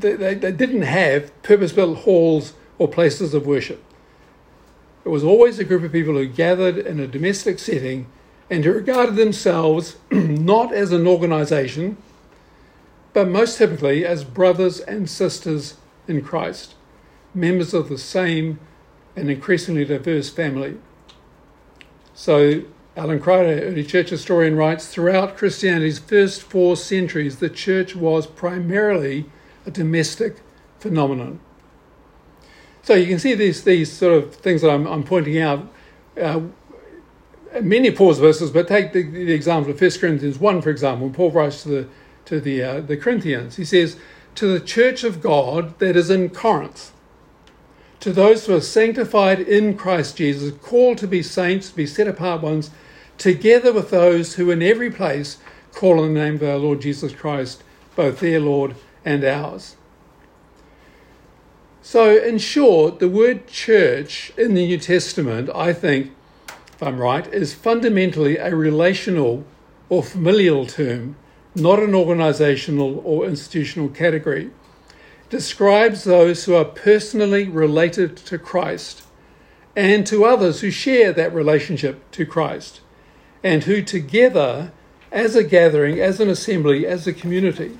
they, 0.00 0.34
they, 0.34 0.52
didn't 0.52 0.82
have 0.82 1.42
purpose-built 1.42 1.98
halls 1.98 2.54
or 2.78 2.88
places 2.88 3.34
of 3.34 3.46
worship. 3.46 3.82
It 5.04 5.08
was 5.08 5.24
always 5.24 5.58
a 5.58 5.64
group 5.64 5.82
of 5.84 5.92
people 5.92 6.14
who 6.14 6.26
gathered 6.26 6.78
in 6.78 6.98
a 6.98 7.06
domestic 7.06 7.58
setting 7.58 8.06
and 8.50 8.64
who 8.64 8.72
regarded 8.72 9.16
themselves 9.16 9.96
not 10.10 10.72
as 10.72 10.92
an 10.92 11.06
organization, 11.06 11.96
but 13.12 13.28
most 13.28 13.58
typically 13.58 14.04
as 14.04 14.24
brothers 14.24 14.80
and 14.80 15.08
sisters 15.08 15.76
in 16.06 16.22
Christ, 16.22 16.74
members 17.34 17.72
of 17.72 17.88
the 17.88 17.98
same 17.98 18.58
and 19.14 19.30
increasingly 19.30 19.84
diverse 19.84 20.28
family. 20.28 20.76
So, 22.14 22.62
Alan 22.96 23.20
Kreider, 23.20 23.62
early 23.62 23.84
church 23.84 24.10
historian, 24.10 24.56
writes 24.56 24.88
throughout 24.88 25.36
Christianity's 25.36 25.98
first 25.98 26.42
four 26.42 26.76
centuries, 26.76 27.38
the 27.38 27.50
church 27.50 27.94
was 27.94 28.26
primarily 28.26 29.26
a 29.66 29.70
domestic 29.70 30.37
phenomenon. 30.78 31.40
So, 32.82 32.94
you 32.94 33.06
can 33.06 33.18
see 33.18 33.35
these, 33.35 33.64
these 33.64 33.92
sort 33.92 34.14
of 34.14 34.35
things 34.35 34.62
that 34.62 34.70
I'm, 34.70 34.87
I'm 34.87 35.02
pointing 35.02 35.38
out. 35.38 35.68
Uh, 36.20 36.40
many 37.62 37.90
Paul's 37.90 38.18
verses, 38.18 38.50
but 38.50 38.68
take 38.68 38.92
the, 38.92 39.02
the, 39.02 39.32
example 39.32 39.73
of 39.73 39.80
1 39.80 39.90
Corinthians 39.99 40.38
1, 40.38 40.62
for 40.62 40.70
example, 40.70 41.06
when 41.06 41.14
Paul 41.14 41.30
writes 41.30 41.62
to 41.62 41.68
the, 41.68 41.88
to 42.26 42.40
the, 42.40 42.62
uh, 42.62 42.80
the 42.80 42.96
Corinthians. 42.96 43.56
He 43.56 43.64
says, 43.64 43.96
To 44.37 44.46
the 44.46 44.64
church 44.64 45.04
of 45.04 45.20
God 45.20 45.78
that 45.78 45.96
is 45.96 46.11
in 46.11 46.30
Corinth, 46.30 46.92
to 48.00 48.12
those 48.12 48.46
who 48.46 48.54
are 48.54 48.61
sanctified 48.61 49.40
in 49.40 49.76
Christ 49.76 50.16
Jesus, 50.16 50.56
called 50.62 50.99
to 50.99 51.08
be 51.08 51.23
saints, 51.23 51.70
to 51.70 51.76
be 51.76 51.87
set 51.87 52.08
apart 52.08 52.42
ones, 52.42 52.70
together 53.18 53.73
with 53.73 53.90
those 53.90 54.35
who 54.35 54.50
in 54.50 54.62
every 54.62 54.90
place 54.90 55.38
call 55.73 56.00
on 56.00 56.14
the 56.14 56.20
name 56.20 56.37
of 56.37 56.42
our 56.42 56.56
Lord 56.56 56.80
Jesus 56.80 57.12
Christ, 57.12 57.62
both 57.94 58.20
their 58.20 58.40
Lord 58.40 58.76
and 59.06 59.25
ours. 59.25 59.76
So, 61.80 62.18
in 62.18 62.38
short, 62.38 62.98
the 62.98 63.08
word 63.08 63.46
church 63.46 64.32
in 64.36 64.54
the 64.54 64.66
New 64.66 64.78
Testament, 64.78 65.48
I 65.54 65.72
think, 65.72 66.10
if 66.48 66.82
I'm 66.82 66.98
right, 66.98 67.25
is 67.28 67.54
fundamentally 67.54 68.36
a 68.36 68.54
relational 68.54 69.44
or 69.88 70.02
familial 70.02 70.66
term, 70.66 71.14
not 71.54 71.78
an 71.78 71.94
organizational 71.94 73.00
or 73.04 73.25
institutional 73.25 73.88
category. 73.88 74.46
It 74.46 75.30
describes 75.30 76.02
those 76.02 76.44
who 76.44 76.56
are 76.56 76.64
personally 76.64 77.48
related 77.48 78.16
to 78.16 78.36
Christ 78.36 79.04
and 79.76 80.04
to 80.08 80.25
others 80.25 80.60
who 80.62 80.72
share 80.72 81.12
that 81.12 81.32
relationship 81.32 82.10
to 82.10 82.26
Christ 82.26 82.80
and 83.44 83.62
who 83.62 83.80
together, 83.80 84.72
as 85.12 85.36
a 85.36 85.44
gathering, 85.44 86.00
as 86.00 86.18
an 86.18 86.28
assembly, 86.28 86.84
as 86.84 87.06
a 87.06 87.12
community, 87.12 87.78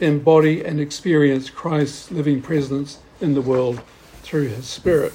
embody 0.00 0.64
and 0.64 0.80
experience 0.80 1.50
Christ's 1.50 2.10
living 2.10 2.40
presence 2.42 2.98
in 3.20 3.34
the 3.34 3.42
world 3.42 3.80
through 4.22 4.48
his 4.48 4.66
Spirit. 4.66 5.12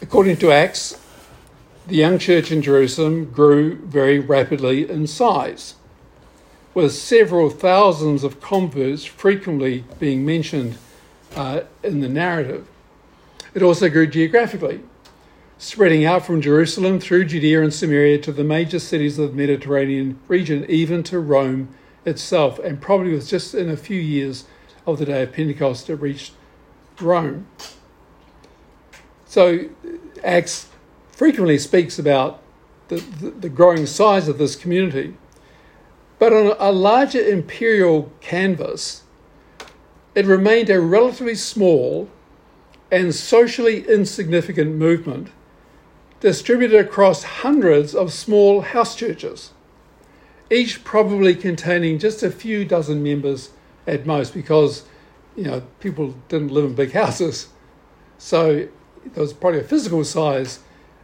According 0.00 0.36
to 0.38 0.52
Acts, 0.52 1.00
the 1.86 1.96
young 1.96 2.18
church 2.18 2.50
in 2.50 2.62
Jerusalem 2.62 3.26
grew 3.26 3.76
very 3.76 4.18
rapidly 4.18 4.88
in 4.88 5.06
size, 5.06 5.74
with 6.74 6.92
several 6.92 7.50
thousands 7.50 8.24
of 8.24 8.40
converts 8.40 9.04
frequently 9.04 9.84
being 9.98 10.24
mentioned 10.24 10.78
uh, 11.34 11.62
in 11.82 12.00
the 12.00 12.08
narrative. 12.08 12.66
It 13.54 13.62
also 13.62 13.88
grew 13.88 14.06
geographically, 14.06 14.80
spreading 15.58 16.04
out 16.04 16.24
from 16.24 16.40
Jerusalem 16.40 17.00
through 17.00 17.24
Judea 17.24 17.62
and 17.62 17.72
Samaria 17.72 18.18
to 18.18 18.32
the 18.32 18.44
major 18.44 18.78
cities 18.78 19.18
of 19.18 19.30
the 19.30 19.36
Mediterranean 19.36 20.18
region, 20.28 20.66
even 20.68 21.02
to 21.04 21.18
Rome 21.18 21.74
itself, 22.04 22.58
and 22.58 22.80
probably 22.80 23.12
was 23.12 23.28
just 23.28 23.54
in 23.54 23.70
a 23.70 23.76
few 23.76 24.00
years 24.00 24.44
of 24.86 24.98
the 24.98 25.06
day 25.06 25.22
of 25.22 25.32
Pentecost 25.32 25.88
it 25.88 25.96
reached 25.96 26.34
Rome. 27.00 27.46
So 29.24 29.70
Acts 30.22 30.68
frequently 31.10 31.58
speaks 31.58 31.98
about 31.98 32.42
the, 32.88 32.96
the, 32.96 33.30
the 33.30 33.48
growing 33.48 33.86
size 33.86 34.28
of 34.28 34.38
this 34.38 34.56
community. 34.56 35.16
But 36.18 36.32
on 36.32 36.54
a 36.58 36.70
larger 36.70 37.20
imperial 37.20 38.12
canvas, 38.20 39.02
it 40.14 40.24
remained 40.24 40.70
a 40.70 40.80
relatively 40.80 41.34
small 41.34 42.08
and 42.90 43.14
socially 43.14 43.86
insignificant 43.86 44.76
movement 44.76 45.30
distributed 46.20 46.78
across 46.78 47.22
hundreds 47.22 47.94
of 47.94 48.12
small 48.12 48.62
house 48.62 48.94
churches, 48.96 49.52
each 50.50 50.84
probably 50.84 51.34
containing 51.34 51.98
just 51.98 52.22
a 52.22 52.30
few 52.30 52.64
dozen 52.64 53.02
members 53.02 53.50
at 53.86 54.06
most 54.06 54.34
because 54.34 54.84
you 55.36 55.44
know 55.44 55.62
people 55.80 56.14
didn't 56.28 56.50
live 56.52 56.64
in 56.64 56.74
big 56.74 56.92
houses. 56.92 57.48
So 58.18 58.68
there 59.14 59.22
was 59.22 59.32
probably 59.32 59.60
a 59.60 59.64
physical 59.64 60.04
size 60.04 60.60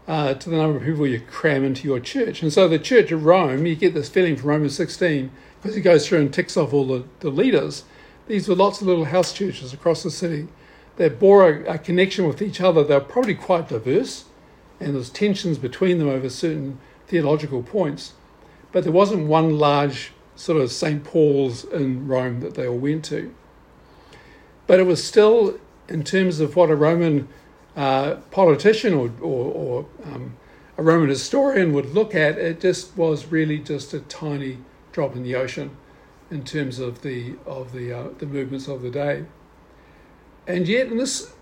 uh, 0.09 0.35
to 0.35 0.50
the 0.50 0.57
number 0.57 0.78
of 0.78 0.85
people 0.85 1.07
you 1.07 1.21
cram 1.21 1.64
into 1.64 1.87
your 1.87 2.00
church. 2.00 2.42
And 2.42 2.52
so 2.52 2.69
the 2.69 2.78
church 2.78 3.12
of 3.12 3.25
Rome, 3.25 3.66
you 3.66 3.76
get 3.76 3.95
this 3.95 4.09
feeling 4.09 4.37
from 4.37 4.50
Romans 4.50 4.76
16, 4.76 5.31
because 5.61 5.76
he 5.76 5.83
goes 5.83 6.07
through 6.07 6.21
and 6.21 6.35
ticks 6.35 6.57
off 6.57 6.73
all 6.73 6.87
the, 6.87 7.04
the 7.21 7.31
leaders. 7.31 7.85
These 8.26 8.49
were 8.49 8.54
lots 8.54 8.81
of 8.81 8.87
little 8.87 9.04
house 9.04 9.33
churches 9.33 9.73
across 9.73 10.02
the 10.02 10.11
city 10.11 10.49
that 10.97 11.19
bore 11.19 11.49
a, 11.49 11.75
a 11.75 11.78
connection 11.78 12.26
with 12.26 12.42
each 12.42 12.61
other. 12.61 12.83
They 12.83 12.95
were 12.95 13.00
probably 13.00 13.35
quite 13.35 13.69
diverse, 13.69 14.25
and 14.82 14.94
there's 14.94 15.10
tensions 15.10 15.58
between 15.58 15.98
them 15.98 16.08
over 16.08 16.28
certain 16.28 16.78
theological 17.06 17.62
points. 17.62 18.12
But 18.72 18.84
there 18.84 18.92
wasn't 18.92 19.26
one 19.26 19.58
large 19.58 20.12
sort 20.34 20.60
of 20.60 20.72
St. 20.72 21.04
Paul's 21.04 21.64
in 21.64 22.08
Rome 22.08 22.40
that 22.40 22.54
they 22.54 22.66
all 22.66 22.78
went 22.78 23.04
to. 23.06 23.34
But 24.66 24.80
it 24.80 24.84
was 24.84 25.04
still, 25.04 25.58
in 25.88 26.02
terms 26.04 26.40
of 26.40 26.56
what 26.56 26.70
a 26.70 26.76
Roman 26.76 27.28
uh, 27.76 28.16
politician 28.30 28.94
or, 28.94 29.10
or, 29.20 29.52
or 29.52 29.86
um, 30.04 30.36
a 30.78 30.82
Roman 30.82 31.08
historian 31.08 31.72
would 31.72 31.94
look 31.94 32.14
at, 32.14 32.38
it 32.38 32.60
just 32.60 32.96
was 32.96 33.26
really 33.26 33.58
just 33.58 33.92
a 33.92 34.00
tiny 34.00 34.58
drop 34.92 35.14
in 35.16 35.22
the 35.22 35.34
ocean 35.34 35.76
in 36.30 36.44
terms 36.44 36.78
of 36.78 37.02
the 37.02 37.34
of 37.44 37.72
the 37.72 37.92
uh, 37.92 38.08
the 38.18 38.26
movements 38.26 38.66
of 38.66 38.80
the 38.82 38.90
day. 38.90 39.24
And 40.46 40.66
yet, 40.66 40.88
and 40.88 40.98
this 40.98 41.32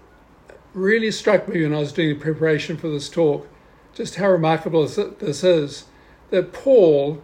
really 0.75 1.11
struck 1.11 1.49
me 1.49 1.63
when 1.63 1.75
I 1.75 1.79
was 1.79 1.93
doing 1.93 2.11
the 2.11 2.15
preparation 2.15 2.77
for 2.77 2.89
this 2.89 3.09
talk, 3.09 3.49
just 3.95 4.17
how 4.17 4.31
remarkable 4.31 4.87
this 4.87 5.45
is 5.45 5.85
that 6.31 6.53
Paul 6.53 7.21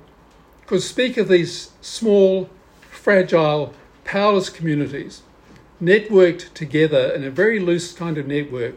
could 0.67 0.83
speak 0.83 1.17
of 1.17 1.29
these 1.29 1.71
small, 1.81 2.51
fragile, 2.91 3.73
powerless 4.05 4.51
communities 4.51 5.23
networked 5.81 6.53
together 6.55 7.13
in 7.13 7.23
a 7.23 7.31
very 7.31 7.61
loose 7.61 7.93
kind 7.93 8.19
of 8.19 8.27
network. 8.27 8.77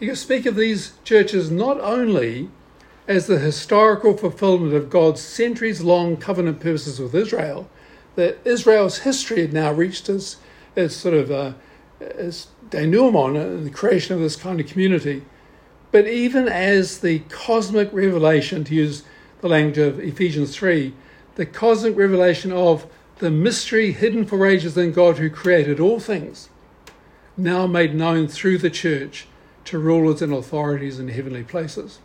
He 0.00 0.06
could 0.06 0.18
speak 0.18 0.46
of 0.46 0.56
these 0.56 0.94
churches 1.04 1.50
not 1.50 1.80
only 1.80 2.50
as 3.06 3.26
the 3.26 3.38
historical 3.38 4.16
fulfillment 4.16 4.74
of 4.74 4.90
God's 4.90 5.20
centuries 5.20 5.82
long 5.82 6.16
covenant 6.16 6.60
purposes 6.60 6.98
with 6.98 7.14
Israel, 7.14 7.68
that 8.16 8.38
Israel's 8.44 8.98
history 8.98 9.42
had 9.42 9.52
now 9.52 9.72
reached 9.72 10.08
its, 10.08 10.38
its 10.74 10.96
sort 10.96 11.14
of 11.14 11.30
uh, 11.30 11.52
its 12.00 12.48
denouement 12.70 13.36
in 13.36 13.64
the 13.64 13.70
creation 13.70 14.14
of 14.14 14.20
this 14.20 14.36
kind 14.36 14.60
of 14.60 14.66
community. 14.66 15.24
But 15.92 16.08
even 16.08 16.48
as 16.48 16.98
the 16.98 17.20
cosmic 17.28 17.92
revelation, 17.92 18.64
to 18.64 18.74
use 18.74 19.04
the 19.40 19.48
language 19.48 19.78
of 19.78 20.00
Ephesians 20.00 20.54
3, 20.56 20.92
the 21.36 21.46
cosmic 21.46 21.96
revelation 21.96 22.52
of 22.52 22.86
the 23.18 23.30
mystery 23.30 23.92
hidden 23.92 24.24
for 24.24 24.44
ages 24.46 24.76
in 24.76 24.92
God 24.92 25.18
who 25.18 25.30
created 25.30 25.80
all 25.80 26.00
things, 26.00 26.48
now 27.36 27.66
made 27.66 27.94
known 27.94 28.28
through 28.28 28.58
the 28.58 28.70
church 28.70 29.26
to 29.66 29.78
rulers 29.78 30.22
and 30.22 30.32
authorities 30.32 30.98
in 30.98 31.08
heavenly 31.08 31.42
places. 31.42 32.00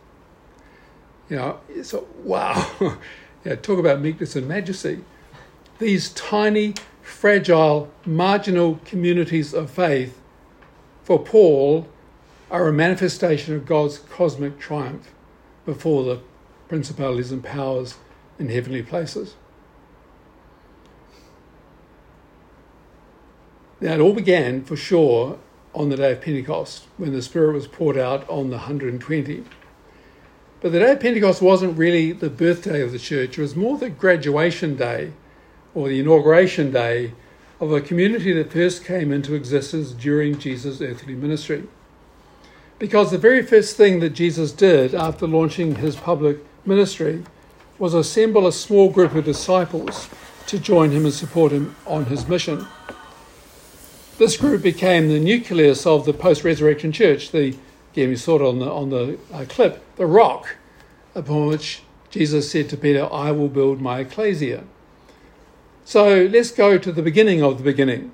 You 1.28 1.36
know, 1.36 1.60
so 1.82 2.06
wow, 2.24 2.98
yeah, 3.44 3.56
talk 3.56 3.78
about 3.78 4.00
meekness 4.00 4.36
and 4.36 4.48
majesty. 4.48 5.04
These 5.78 6.10
tiny, 6.10 6.74
fragile, 7.10 7.90
marginal 8.06 8.80
communities 8.84 9.52
of 9.52 9.70
faith, 9.70 10.20
for 11.02 11.18
Paul, 11.18 11.88
are 12.50 12.68
a 12.68 12.72
manifestation 12.72 13.54
of 13.54 13.66
God's 13.66 13.98
cosmic 13.98 14.58
triumph 14.58 15.12
before 15.66 16.04
the 16.04 16.20
principalities 16.68 17.32
and 17.32 17.44
powers 17.44 17.96
in 18.38 18.48
heavenly 18.48 18.82
places. 18.82 19.34
Now, 23.80 23.94
it 23.94 24.00
all 24.00 24.12
began 24.12 24.64
for 24.64 24.76
sure 24.76 25.38
on 25.74 25.88
the 25.88 25.96
day 25.96 26.12
of 26.12 26.20
Pentecost 26.20 26.86
when 26.96 27.12
the 27.12 27.22
Spirit 27.22 27.54
was 27.54 27.66
poured 27.66 27.96
out 27.96 28.28
on 28.28 28.50
the 28.50 28.56
120. 28.56 29.44
But 30.60 30.72
the 30.72 30.78
day 30.78 30.92
of 30.92 31.00
Pentecost 31.00 31.40
wasn't 31.40 31.78
really 31.78 32.12
the 32.12 32.30
birthday 32.30 32.82
of 32.82 32.92
the 32.92 32.98
church, 32.98 33.38
it 33.38 33.42
was 33.42 33.56
more 33.56 33.78
the 33.78 33.88
graduation 33.88 34.76
day 34.76 35.12
or 35.74 35.88
the 35.88 36.00
inauguration 36.00 36.70
day 36.70 37.12
of 37.60 37.72
a 37.72 37.80
community 37.80 38.32
that 38.32 38.52
first 38.52 38.84
came 38.84 39.12
into 39.12 39.34
existence 39.34 39.92
during 39.92 40.38
Jesus' 40.38 40.80
earthly 40.80 41.14
ministry. 41.14 41.64
Because 42.78 43.10
the 43.10 43.18
very 43.18 43.42
first 43.42 43.76
thing 43.76 44.00
that 44.00 44.10
Jesus 44.10 44.52
did 44.52 44.94
after 44.94 45.26
launching 45.26 45.76
his 45.76 45.96
public 45.96 46.38
ministry 46.64 47.22
was 47.78 47.92
assemble 47.94 48.46
a 48.46 48.52
small 48.52 48.90
group 48.90 49.14
of 49.14 49.24
disciples 49.24 50.08
to 50.46 50.58
join 50.58 50.90
him 50.90 51.04
and 51.04 51.14
support 51.14 51.52
him 51.52 51.76
on 51.86 52.06
his 52.06 52.26
mission. 52.26 52.66
This 54.18 54.36
group 54.36 54.62
became 54.62 55.08
the 55.08 55.20
nucleus 55.20 55.86
of 55.86 56.04
the 56.04 56.12
post-resurrection 56.12 56.92
church. 56.92 57.30
The 57.30 57.56
again 57.92 58.08
we 58.08 58.16
saw 58.16 58.36
it 58.36 58.42
on 58.42 58.58
the 58.58 58.70
on 58.70 58.90
the 58.90 59.18
uh, 59.32 59.44
clip, 59.48 59.82
the 59.96 60.06
rock 60.06 60.56
upon 61.14 61.46
which 61.46 61.82
Jesus 62.10 62.50
said 62.50 62.68
to 62.70 62.76
Peter, 62.76 63.08
"I 63.10 63.30
will 63.32 63.48
build 63.48 63.80
my 63.80 64.00
ecclesia." 64.00 64.64
So 65.90 66.28
let's 66.30 66.52
go 66.52 66.78
to 66.78 66.92
the 66.92 67.02
beginning 67.02 67.42
of 67.42 67.58
the 67.58 67.64
beginning. 67.64 68.12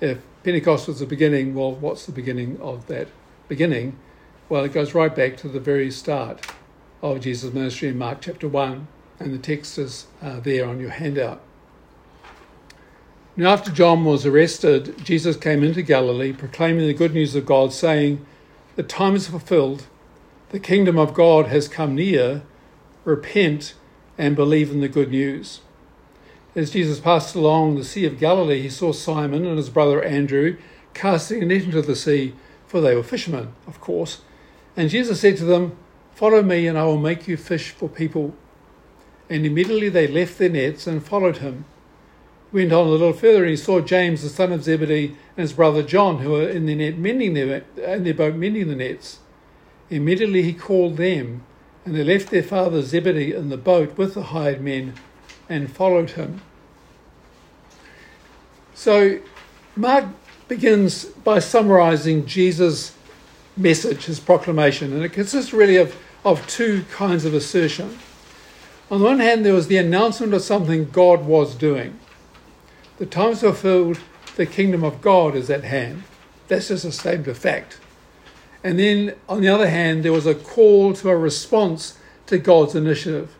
If 0.00 0.18
Pentecost 0.42 0.88
was 0.88 0.98
the 0.98 1.06
beginning, 1.06 1.54
well, 1.54 1.72
what's 1.72 2.06
the 2.06 2.10
beginning 2.10 2.60
of 2.60 2.88
that 2.88 3.06
beginning? 3.46 3.96
Well, 4.48 4.64
it 4.64 4.72
goes 4.72 4.92
right 4.92 5.14
back 5.14 5.36
to 5.36 5.48
the 5.48 5.60
very 5.60 5.92
start 5.92 6.44
of 7.00 7.20
Jesus' 7.20 7.54
ministry 7.54 7.90
in 7.90 7.98
Mark 7.98 8.18
chapter 8.22 8.48
1, 8.48 8.88
and 9.20 9.32
the 9.32 9.38
text 9.38 9.78
is 9.78 10.06
uh, 10.20 10.40
there 10.40 10.66
on 10.66 10.80
your 10.80 10.90
handout. 10.90 11.40
Now, 13.36 13.52
after 13.52 13.70
John 13.70 14.04
was 14.04 14.26
arrested, 14.26 15.04
Jesus 15.04 15.36
came 15.36 15.62
into 15.62 15.82
Galilee 15.82 16.32
proclaiming 16.32 16.88
the 16.88 16.94
good 16.94 17.14
news 17.14 17.36
of 17.36 17.46
God, 17.46 17.72
saying, 17.72 18.26
The 18.74 18.82
time 18.82 19.14
is 19.14 19.28
fulfilled, 19.28 19.86
the 20.48 20.58
kingdom 20.58 20.98
of 20.98 21.14
God 21.14 21.46
has 21.46 21.68
come 21.68 21.94
near, 21.94 22.42
repent 23.04 23.74
and 24.18 24.34
believe 24.34 24.72
in 24.72 24.80
the 24.80 24.88
good 24.88 25.12
news. 25.12 25.60
As 26.54 26.70
Jesus 26.70 27.00
passed 27.00 27.34
along 27.34 27.76
the 27.76 27.84
Sea 27.84 28.04
of 28.04 28.18
Galilee, 28.18 28.62
he 28.62 28.68
saw 28.68 28.92
Simon 28.92 29.46
and 29.46 29.56
his 29.56 29.70
brother 29.70 30.02
Andrew 30.02 30.56
casting 30.94 31.42
a 31.42 31.46
net 31.46 31.62
into 31.62 31.82
the 31.82 31.96
sea, 31.96 32.34
for 32.66 32.80
they 32.80 32.94
were 32.94 33.02
fishermen, 33.02 33.52
of 33.66 33.80
course. 33.80 34.20
And 34.76 34.90
Jesus 34.90 35.20
said 35.20 35.36
to 35.38 35.44
them, 35.44 35.76
Follow 36.14 36.42
me, 36.42 36.66
and 36.66 36.78
I 36.78 36.84
will 36.84 36.98
make 36.98 37.26
you 37.26 37.36
fish 37.36 37.70
for 37.70 37.88
people. 37.88 38.34
And 39.30 39.46
immediately 39.46 39.88
they 39.88 40.06
left 40.06 40.38
their 40.38 40.50
nets 40.50 40.86
and 40.86 41.04
followed 41.04 41.38
him 41.38 41.64
went 42.52 42.72
on 42.72 42.86
a 42.86 42.90
little 42.90 43.12
further 43.12 43.42
and 43.42 43.50
he 43.50 43.56
saw 43.56 43.80
James, 43.80 44.22
the 44.22 44.28
son 44.28 44.52
of 44.52 44.64
Zebedee, 44.64 45.16
and 45.36 45.42
his 45.42 45.54
brother 45.54 45.82
John, 45.82 46.18
who 46.18 46.32
were 46.32 46.48
in 46.48 46.66
the 46.66 46.74
net 46.74 46.98
mending 46.98 47.34
their, 47.34 47.64
in 47.76 48.04
their 48.04 48.14
boat 48.14 48.34
mending 48.34 48.68
the 48.68 48.76
nets. 48.76 49.20
Immediately 49.90 50.42
he 50.42 50.52
called 50.52 50.96
them, 50.96 51.44
and 51.84 51.94
they 51.94 52.04
left 52.04 52.30
their 52.30 52.42
father 52.42 52.82
Zebedee 52.82 53.34
in 53.34 53.48
the 53.48 53.56
boat 53.56 53.96
with 53.96 54.14
the 54.14 54.24
hired 54.24 54.60
men 54.60 54.94
and 55.48 55.70
followed 55.70 56.10
him. 56.10 56.40
So 58.74 59.20
Mark 59.76 60.06
begins 60.48 61.04
by 61.04 61.38
summarizing 61.38 62.26
Jesus' 62.26 62.94
message, 63.56 64.04
his 64.04 64.20
proclamation, 64.20 64.92
and 64.92 65.02
it 65.02 65.12
consists 65.12 65.52
really 65.52 65.76
of, 65.76 65.96
of 66.24 66.46
two 66.46 66.84
kinds 66.90 67.24
of 67.24 67.34
assertion. 67.34 67.98
On 68.90 68.98
the 68.98 69.06
one 69.06 69.20
hand, 69.20 69.44
there 69.44 69.54
was 69.54 69.68
the 69.68 69.78
announcement 69.78 70.34
of 70.34 70.42
something 70.42 70.90
God 70.90 71.24
was 71.24 71.54
doing. 71.54 71.98
The 72.98 73.06
times 73.06 73.40
fulfilled, 73.40 73.98
the 74.36 74.46
kingdom 74.46 74.84
of 74.84 75.00
God 75.00 75.34
is 75.34 75.48
at 75.48 75.64
hand. 75.64 76.02
That's 76.48 76.68
just 76.68 76.84
a 76.84 76.92
statement 76.92 77.28
of 77.28 77.38
fact. 77.38 77.78
And 78.62 78.78
then, 78.78 79.14
on 79.28 79.40
the 79.40 79.48
other 79.48 79.68
hand, 79.68 80.04
there 80.04 80.12
was 80.12 80.26
a 80.26 80.34
call 80.34 80.92
to 80.94 81.08
a 81.08 81.16
response 81.16 81.98
to 82.26 82.38
God's 82.38 82.74
initiative. 82.74 83.34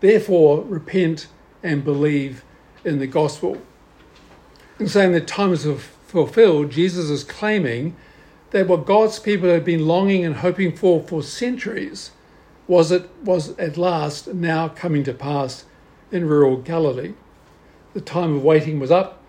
Therefore, 0.00 0.62
repent 0.62 1.28
and 1.62 1.84
believe 1.84 2.44
in 2.84 2.98
the 2.98 3.06
gospel. 3.06 3.60
In 4.78 4.88
saying 4.88 5.12
that 5.12 5.26
times 5.26 5.66
are 5.66 5.76
fulfilled, 5.76 6.70
Jesus 6.70 7.10
is 7.10 7.24
claiming 7.24 7.96
that 8.50 8.68
what 8.68 8.86
God's 8.86 9.18
people 9.18 9.48
had 9.48 9.64
been 9.64 9.86
longing 9.86 10.24
and 10.24 10.36
hoping 10.36 10.74
for 10.76 11.02
for 11.02 11.22
centuries 11.22 12.10
was, 12.66 12.90
it, 12.90 13.08
was 13.24 13.56
at 13.58 13.76
last 13.76 14.32
now 14.34 14.68
coming 14.68 15.04
to 15.04 15.14
pass 15.14 15.64
in 16.12 16.28
rural 16.28 16.58
Galilee. 16.58 17.14
The 17.94 18.00
time 18.00 18.36
of 18.36 18.44
waiting 18.44 18.78
was 18.78 18.90
up. 18.90 19.22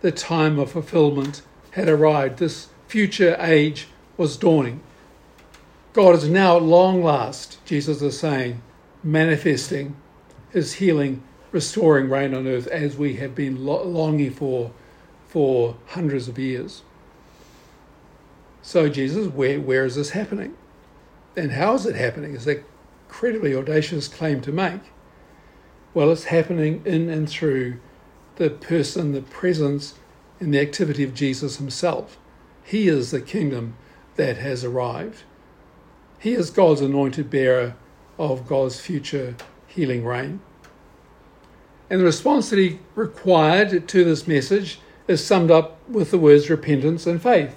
The 0.00 0.12
time 0.12 0.58
of 0.58 0.72
fulfillment 0.72 1.42
had 1.72 1.88
arrived. 1.88 2.38
This 2.38 2.68
future 2.86 3.36
age 3.38 3.88
was 4.16 4.36
dawning. 4.36 4.80
God 5.92 6.14
is 6.14 6.28
now 6.28 6.56
at 6.56 6.62
long 6.62 7.02
last, 7.02 7.64
Jesus 7.64 8.02
is 8.02 8.18
saying, 8.18 8.62
manifesting 9.02 9.96
his 10.50 10.74
healing, 10.74 11.22
restoring 11.52 12.08
reign 12.08 12.34
on 12.34 12.46
earth 12.46 12.66
as 12.68 12.96
we 12.96 13.16
have 13.16 13.34
been 13.34 13.64
longing 13.64 14.30
for 14.30 14.70
for 15.28 15.76
hundreds 15.88 16.26
of 16.26 16.38
years. 16.38 16.82
So, 18.62 18.88
Jesus, 18.88 19.28
where, 19.28 19.60
where 19.60 19.84
is 19.84 19.96
this 19.96 20.10
happening? 20.10 20.56
And 21.36 21.52
how 21.52 21.74
is 21.74 21.86
it 21.86 21.94
happening? 21.94 22.34
Is 22.34 22.46
an 22.46 22.64
incredibly 23.06 23.54
audacious 23.54 24.08
claim 24.08 24.40
to 24.42 24.52
make. 24.52 24.80
Well, 25.94 26.10
it's 26.10 26.24
happening 26.24 26.82
in 26.84 27.08
and 27.08 27.28
through 27.28 27.78
the 28.36 28.50
person, 28.50 29.12
the 29.12 29.22
presence, 29.22 29.94
and 30.40 30.52
the 30.52 30.60
activity 30.60 31.04
of 31.04 31.14
Jesus 31.14 31.56
himself. 31.56 32.18
He 32.64 32.88
is 32.88 33.10
the 33.10 33.20
kingdom 33.20 33.76
that 34.16 34.36
has 34.38 34.64
arrived. 34.64 35.22
He 36.18 36.32
is 36.32 36.50
God's 36.50 36.80
anointed 36.80 37.30
bearer 37.30 37.74
of 38.18 38.46
God's 38.46 38.80
future 38.80 39.36
healing 39.68 40.04
reign. 40.04 40.40
And 41.90 42.00
the 42.00 42.04
response 42.04 42.50
that 42.50 42.58
he 42.58 42.80
required 42.94 43.88
to 43.88 44.04
this 44.04 44.26
message 44.26 44.80
is 45.06 45.24
summed 45.24 45.50
up 45.50 45.78
with 45.88 46.10
the 46.10 46.18
words 46.18 46.50
repentance 46.50 47.06
and 47.06 47.22
faith. 47.22 47.56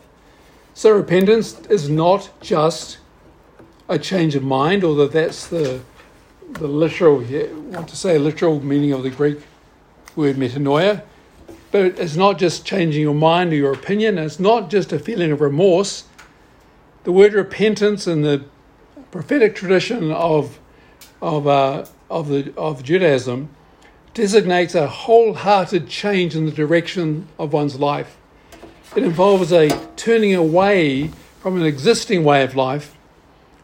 So, 0.74 0.92
repentance 0.92 1.60
is 1.70 1.90
not 1.90 2.30
just 2.40 3.00
a 3.90 4.00
change 4.00 4.36
of 4.36 4.44
mind, 4.44 4.86
although 4.86 5.08
that's 5.08 5.48
the, 5.48 5.82
the 6.52 6.68
literal, 6.68 7.20
I 7.20 7.52
want 7.76 7.90
to 7.90 7.98
say 7.98 8.18
literal 8.18 8.62
meaning 8.62 8.94
of 8.94 9.04
the 9.04 9.10
Greek 9.10 9.40
word 10.16 10.38
metanoia. 10.38 11.04
But 11.72 12.00
it's 12.00 12.16
not 12.16 12.38
just 12.38 12.66
changing 12.66 13.02
your 13.02 13.14
mind 13.14 13.52
or 13.52 13.56
your 13.56 13.74
opinion, 13.74 14.18
it's 14.18 14.40
not 14.40 14.70
just 14.70 14.94
a 14.94 15.00
feeling 15.00 15.32
of 15.32 15.42
remorse. 15.42 16.06
The 17.04 17.12
word 17.12 17.34
repentance 17.34 18.08
in 18.08 18.22
the 18.22 18.46
prophetic 19.12 19.56
tradition 19.56 20.12
of, 20.12 20.60
of, 21.22 21.48
uh, 21.48 21.86
of, 22.12 22.28
the, 22.28 22.54
of 22.56 22.84
Judaism 22.84 23.50
designates 24.14 24.76
a 24.76 24.88
wholehearted 24.88 25.88
change 25.88 26.36
in 26.36 26.46
the 26.46 26.52
direction 26.52 27.28
of 27.40 27.54
one's 27.54 27.80
life. 27.80 28.18
It 28.96 29.04
involves 29.04 29.52
a 29.54 29.70
turning 29.96 30.36
away 30.36 31.12
from 31.40 31.56
an 31.56 31.66
existing 31.66 32.24
way 32.24 32.44
of 32.44 32.56
life 32.56 32.96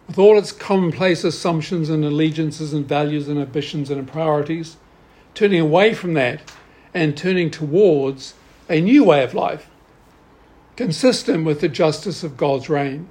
with 0.07 0.17
all 0.17 0.37
its 0.37 0.53
commonplace 0.53 1.25
assumptions 1.25 1.89
and 1.89 2.03
allegiances 2.05 2.73
and 2.73 2.87
values 2.87 3.27
and 3.27 3.37
ambitions 3.37 3.89
and 3.89 4.07
priorities 4.07 4.77
turning 5.35 5.59
away 5.59 5.93
from 5.93 6.13
that 6.15 6.41
and 6.93 7.15
turning 7.15 7.51
towards 7.51 8.33
a 8.69 8.81
new 8.81 9.03
way 9.03 9.23
of 9.23 9.35
life, 9.35 9.69
consistent 10.75 11.45
with 11.45 11.61
the 11.61 11.69
justice 11.69 12.23
of 12.23 12.37
God's 12.37 12.69
reign, 12.69 13.07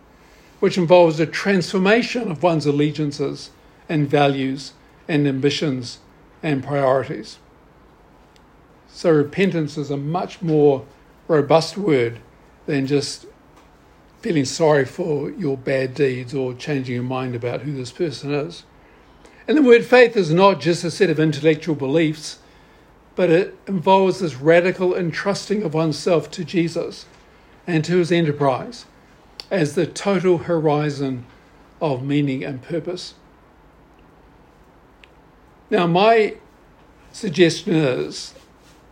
which 0.59 0.77
involves 0.77 1.20
a 1.20 1.27
transformation 1.27 2.31
of 2.31 2.42
one's 2.42 2.66
allegiances 2.66 3.51
and 3.88 4.09
values 4.09 4.72
and 5.09 5.27
ambitions 5.27 5.99
and 6.42 6.64
priorities. 6.64 7.38
So 8.88 9.11
repentance 9.11 9.77
is 9.77 9.90
a 9.90 9.97
much 9.97 10.40
more 10.42 10.87
robust 11.29 11.77
word 11.77 12.19
than 12.66 12.87
just 12.87 13.27
feeling 14.21 14.45
sorry 14.45 14.85
for 14.85 15.31
your 15.31 15.57
bad 15.57 15.95
deeds 15.95 16.35
or 16.35 16.55
changing 16.55 16.95
your 16.95 17.05
mind 17.05 17.35
about 17.35 17.62
who 17.62 17.73
this 17.73 17.92
person 17.92 18.33
is. 18.33 18.64
And 19.47 19.57
the 19.57 19.62
word 19.62 19.85
faith 19.85 20.16
is 20.16 20.33
not 20.33 20.61
just 20.61 20.83
a 20.83 20.90
set 20.90 21.11
of 21.11 21.21
intellectual 21.21 21.77
beliefs, 21.77 22.38
but 23.14 23.31
it 23.31 23.57
involves 23.66 24.21
this 24.21 24.37
radical 24.37 24.95
entrusting 24.95 25.62
of 25.62 25.75
oneself 25.75 26.31
to 26.33 26.45
Jesus 26.45 27.07
and 27.66 27.85
to 27.85 27.99
his 27.99 28.11
enterprise 28.11 28.87
as 29.51 29.75
the 29.75 29.87
total 29.87 30.38
horizon 30.38 31.25
of 31.81 32.03
meaning 32.03 32.42
and 32.45 32.62
purpose. 32.62 33.14
Now, 35.70 35.87
my 35.87 36.37
suggestion 37.12 37.74
is 37.74 38.35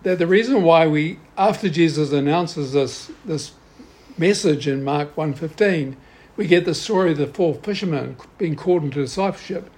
that 0.02 0.18
the 0.18 0.26
reason 0.26 0.62
why 0.62 0.86
we, 0.86 1.18
after 1.36 1.68
Jesus 1.68 2.12
announces 2.12 2.72
this, 2.72 3.10
this 3.24 3.52
message 4.18 4.66
in 4.66 4.82
Mark 4.82 5.14
1.15, 5.14 5.96
we 6.36 6.46
get 6.46 6.64
the 6.64 6.74
story 6.74 7.12
of 7.12 7.18
the 7.18 7.26
four 7.26 7.54
fishermen 7.54 8.16
being 8.38 8.56
called 8.56 8.82
into 8.82 9.00
discipleship. 9.00 9.70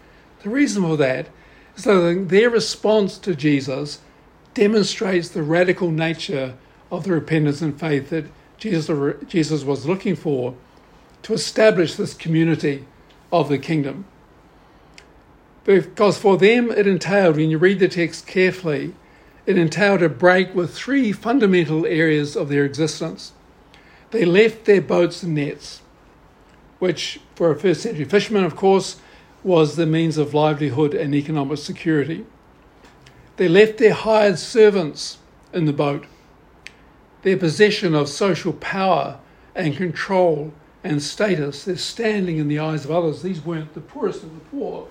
The 0.43 0.49
reason 0.49 0.83
for 0.83 0.97
that 0.97 1.29
is 1.77 1.85
that 1.85 2.29
their 2.29 2.49
response 2.49 3.19
to 3.19 3.35
Jesus 3.35 4.01
demonstrates 4.55 5.29
the 5.29 5.43
radical 5.43 5.91
nature 5.91 6.57
of 6.91 7.05
the 7.05 7.13
repentance 7.13 7.61
and 7.61 7.79
faith 7.79 8.09
that 8.11 8.25
Jesus, 8.57 9.17
Jesus 9.29 9.65
was 9.65 9.87
looking 9.87 10.17
for 10.17 10.55
to 11.23 11.35
establish 11.35 11.95
this 11.95 12.15
community 12.15 12.87
of 13.31 13.51
the 13.51 13.59
kingdom. 13.59 14.07
Because 15.67 16.17
for 16.17 16.37
them 16.37 16.71
it 16.71 16.87
entailed, 16.87 17.37
when 17.37 17.51
you 17.51 17.59
read 17.59 17.81
the 17.81 17.89
text 17.89 18.29
carefully, 18.29 18.95
it 19.47 19.59
entailed 19.59 20.01
a 20.01 20.09
break 20.09 20.55
with 20.55 20.73
three 20.73 21.11
fundamental 21.11 21.85
areas 21.85 22.37
of 22.37 22.49
their 22.49 22.65
existence. 22.65 23.33
They 24.13 24.25
left 24.25 24.65
their 24.65 24.81
boats 24.81 25.25
and 25.25 25.35
nets, 25.35 25.83
which 26.79 27.19
for 27.35 27.51
a 27.51 27.59
first 27.59 27.83
century 27.83 28.05
fisherman, 28.05 28.45
of 28.45 28.55
course, 28.55 29.01
was 29.43 29.75
the 29.75 29.87
means 29.87 30.19
of 30.19 30.35
livelihood 30.35 30.95
and 30.95 31.17
economic 31.17 31.59
security. 31.59 32.25
They 33.37 33.49
left 33.49 33.79
their 33.79 33.93
hired 33.93 34.39
servants 34.39 35.19
in 35.53 35.65
the 35.65 35.73
boat, 35.73 36.07
their 37.23 37.37
possession 37.37 37.93
of 37.93 38.09
social 38.09 38.53
power 38.53 39.19
and 39.53 39.77
control 39.77 40.55
and 40.85 41.03
status, 41.03 41.65
their 41.65 41.77
standing 41.77 42.39
in 42.39 42.47
the 42.47 42.61
eyes 42.61 42.85
of 42.85 42.93
others. 42.93 43.23
These 43.23 43.45
weren't 43.45 43.75
the 43.75 43.81
poorest 43.81 44.23
of 44.23 44.33
the 44.33 44.45
poor. 44.51 44.87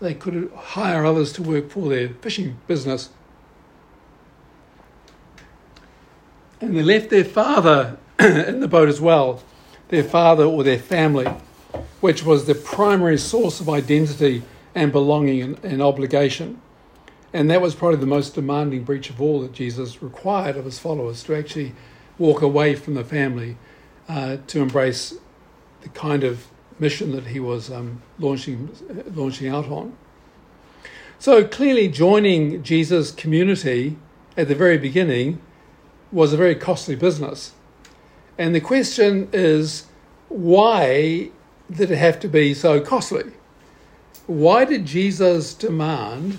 They 0.00 0.14
could 0.14 0.50
hire 0.54 1.04
others 1.04 1.32
to 1.34 1.42
work 1.42 1.70
for 1.70 1.88
their 1.88 2.08
fishing 2.08 2.56
business. 2.66 3.10
And 6.60 6.76
they 6.76 6.82
left 6.82 7.10
their 7.10 7.24
father 7.24 7.98
in 8.18 8.60
the 8.60 8.68
boat 8.68 8.88
as 8.88 9.00
well, 9.00 9.42
their 9.88 10.04
father 10.04 10.44
or 10.44 10.62
their 10.62 10.78
family, 10.78 11.26
which 12.00 12.24
was 12.24 12.46
the 12.46 12.54
primary 12.54 13.18
source 13.18 13.60
of 13.60 13.68
identity 13.68 14.42
and 14.74 14.92
belonging 14.92 15.42
and, 15.42 15.64
and 15.64 15.82
obligation. 15.82 16.60
And 17.32 17.50
that 17.50 17.60
was 17.60 17.74
probably 17.74 17.98
the 17.98 18.06
most 18.06 18.34
demanding 18.34 18.84
breach 18.84 19.10
of 19.10 19.20
all 19.20 19.40
that 19.42 19.52
Jesus 19.52 20.02
required 20.02 20.56
of 20.56 20.64
his 20.64 20.78
followers 20.78 21.22
to 21.24 21.34
actually 21.34 21.74
walk 22.18 22.42
away 22.42 22.74
from 22.74 22.94
the 22.94 23.04
family 23.04 23.56
uh, 24.08 24.38
to 24.48 24.60
embrace 24.60 25.14
the 25.82 25.88
kind 25.90 26.24
of 26.24 26.46
mission 26.80 27.12
that 27.12 27.26
he 27.28 27.38
was 27.38 27.70
um, 27.70 28.02
launching, 28.18 28.70
launching 29.14 29.48
out 29.48 29.68
on. 29.68 29.96
So 31.18 31.44
clearly, 31.44 31.88
joining 31.88 32.62
Jesus' 32.62 33.12
community 33.12 33.96
at 34.36 34.48
the 34.48 34.54
very 34.54 34.78
beginning 34.78 35.40
was 36.10 36.32
a 36.32 36.36
very 36.36 36.54
costly 36.54 36.96
business. 36.96 37.52
And 38.38 38.54
the 38.54 38.60
question 38.60 39.28
is 39.32 39.84
why 40.28 41.30
did 41.70 41.90
it 41.90 41.98
have 41.98 42.18
to 42.20 42.28
be 42.28 42.54
so 42.54 42.80
costly? 42.80 43.32
Why 44.26 44.64
did 44.64 44.86
Jesus 44.86 45.54
demand 45.54 46.38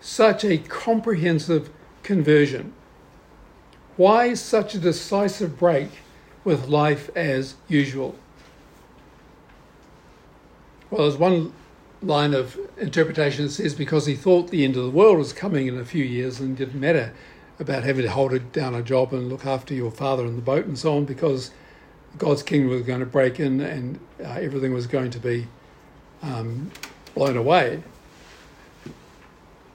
such 0.00 0.44
a 0.44 0.58
comprehensive 0.58 1.70
conversion? 2.02 2.72
Why 3.96 4.34
such 4.34 4.74
a 4.74 4.78
decisive 4.78 5.58
break 5.58 5.88
with 6.44 6.68
life 6.68 7.10
as 7.16 7.54
usual? 7.68 8.14
Well, 10.90 11.02
there's 11.02 11.18
one 11.18 11.52
line 12.00 12.32
of 12.32 12.58
interpretation 12.78 13.44
that 13.44 13.50
says 13.50 13.74
because 13.74 14.06
he 14.06 14.14
thought 14.14 14.50
the 14.50 14.64
end 14.64 14.76
of 14.76 14.84
the 14.84 14.90
world 14.90 15.18
was 15.18 15.32
coming 15.32 15.66
in 15.66 15.78
a 15.78 15.84
few 15.84 16.04
years 16.04 16.40
and 16.40 16.56
didn't 16.56 16.80
matter 16.80 17.12
about 17.58 17.82
having 17.82 18.04
to 18.04 18.10
hold 18.10 18.52
down 18.52 18.74
a 18.74 18.82
job 18.82 19.12
and 19.12 19.28
look 19.28 19.44
after 19.44 19.74
your 19.74 19.90
father 19.90 20.24
in 20.24 20.36
the 20.36 20.42
boat 20.42 20.64
and 20.64 20.78
so 20.78 20.96
on 20.96 21.04
because 21.04 21.50
God's 22.16 22.42
kingdom 22.42 22.70
was 22.70 22.82
going 22.82 23.00
to 23.00 23.06
break 23.06 23.40
in 23.40 23.60
and 23.60 23.98
uh, 24.20 24.28
everything 24.28 24.72
was 24.72 24.86
going 24.86 25.10
to 25.10 25.18
be 25.18 25.48
um, 26.22 26.70
blown 27.14 27.36
away. 27.36 27.82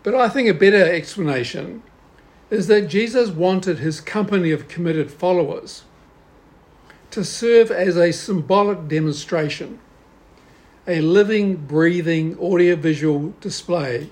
But 0.02 0.16
I 0.16 0.30
think 0.30 0.50
a 0.50 0.54
better 0.54 0.84
explanation 0.84 1.84
is 2.50 2.68
that 2.68 2.88
Jesus 2.88 3.30
wanted 3.30 3.80
his 3.80 4.02
company 4.02 4.52
of 4.52 4.68
committed 4.68 5.12
followers 5.12 5.84
to 7.12 7.24
serve 7.24 7.72
as 7.72 7.96
a 7.96 8.12
symbolic 8.12 8.88
demonstration, 8.88 9.80
a 10.88 11.02
living, 11.02 11.56
breathing, 11.56 12.38
audiovisual 12.40 13.34
display 13.40 14.10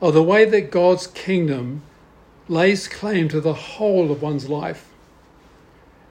of 0.00 0.14
the 0.14 0.22
way 0.22 0.44
that 0.44 0.70
God's 0.70 1.06
kingdom 1.06 1.82
lays 2.48 2.88
claim 2.88 3.28
to 3.28 3.40
the 3.40 3.54
whole 3.54 4.10
of 4.10 4.22
one's 4.22 4.48
life. 4.48 4.92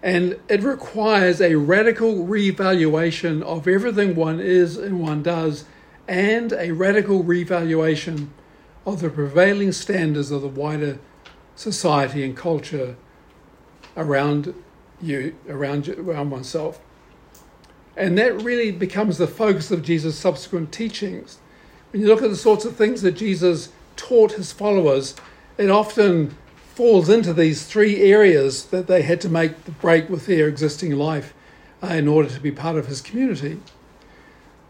And 0.02 0.40
it 0.48 0.62
requires 0.62 1.42
a 1.42 1.56
radical 1.56 2.26
revaluation 2.26 3.42
of 3.44 3.68
everything 3.68 4.16
one 4.16 4.40
is 4.40 4.78
and 4.78 5.00
one 5.00 5.24
does, 5.24 5.66
and 6.08 6.54
a 6.54 6.72
radical 6.72 7.24
revaluation 7.24 8.34
of 8.86 9.02
the 9.02 9.10
prevailing 9.10 9.72
standards 9.72 10.30
of 10.30 10.42
the 10.42 10.48
wider 10.48 11.00
society 11.56 12.24
and 12.24 12.38
culture 12.38 12.96
around 13.98 14.54
you, 15.02 15.36
around, 15.50 15.90
around 15.90 16.30
oneself. 16.30 16.80
And 17.98 18.18
that 18.18 18.42
really 18.42 18.72
becomes 18.72 19.18
the 19.18 19.28
focus 19.28 19.72
of 19.72 19.84
Jesus' 19.84 20.18
subsequent 20.18 20.72
teachings. 20.72 21.38
When 21.92 22.02
you 22.02 22.08
look 22.08 22.22
at 22.22 22.30
the 22.30 22.36
sorts 22.36 22.66
of 22.66 22.76
things 22.76 23.02
that 23.04 23.14
Jesus 23.14 23.70
taught 23.96 24.34
his 24.34 24.52
followers, 24.52 25.16
it 25.58 25.70
often 25.70 26.36
falls 26.74 27.08
into 27.10 27.34
these 27.34 27.66
three 27.66 28.02
areas 28.02 28.66
that 28.66 28.88
they 28.88 29.02
had 29.02 29.22
to 29.22 29.30
make 29.30 29.64
the 29.64 29.72
break 29.72 30.10
with 30.10 30.26
their 30.26 30.48
existing 30.48 30.92
life 30.92 31.34
uh, 31.82 31.88
in 31.88 32.08
order 32.08 32.30
to 32.30 32.40
be 32.42 32.52
part 32.52 32.76
of 32.76 32.88
his 32.88 33.02
community. 33.02 33.60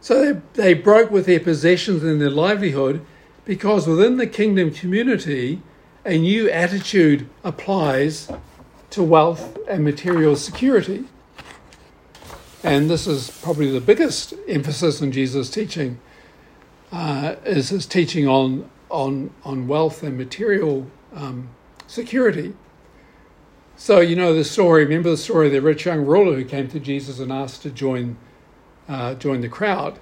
So 0.01 0.33
they, 0.33 0.41
they 0.53 0.73
broke 0.75 1.09
with 1.09 1.25
their 1.25 1.39
possessions 1.39 2.03
and 2.03 2.21
their 2.21 2.29
livelihood 2.29 3.03
because 3.43 3.88
within 3.88 4.17
the 4.17 4.27
kingdom 4.27 4.69
community, 4.69 5.63
a 6.05 6.19
new 6.19 6.47
attitude 6.49 7.27
applies 7.43 8.31
to 8.91 9.01
wealth 9.01 9.57
and 9.67 9.83
material 9.83 10.35
security. 10.35 11.05
And 12.65 12.89
this 12.89 13.06
is 13.06 13.30
probably 13.43 13.69
the 13.69 13.80
biggest 13.80 14.34
emphasis 14.47 14.99
in 14.99 15.12
Jesus' 15.12 15.51
teaching, 15.51 15.99
uh, 16.91 17.36
is 17.45 17.69
his 17.69 17.86
teaching 17.86 18.28
on 18.28 18.67
on 18.89 19.30
on 19.43 19.67
wealth 19.67 20.01
and 20.01 20.17
material 20.17 20.88
um, 21.13 21.49
security. 21.86 22.56
So 23.75 23.99
you 23.99 24.15
know 24.15 24.34
the 24.34 24.43
story. 24.43 24.84
Remember 24.84 25.12
the 25.12 25.17
story 25.17 25.45
of 25.45 25.54
the 25.54 25.62
rich 25.62 25.86
young 25.86 26.08
ruler 26.08 26.38
who 26.38 26.43
came 26.43 26.67
to 26.69 26.80
Jesus 26.80 27.19
and 27.19 27.32
asked 27.32 27.62
to 27.62 27.69
join 27.69 28.17
uh, 28.89 29.13
join 29.13 29.41
the 29.41 29.49
crowd, 29.49 29.99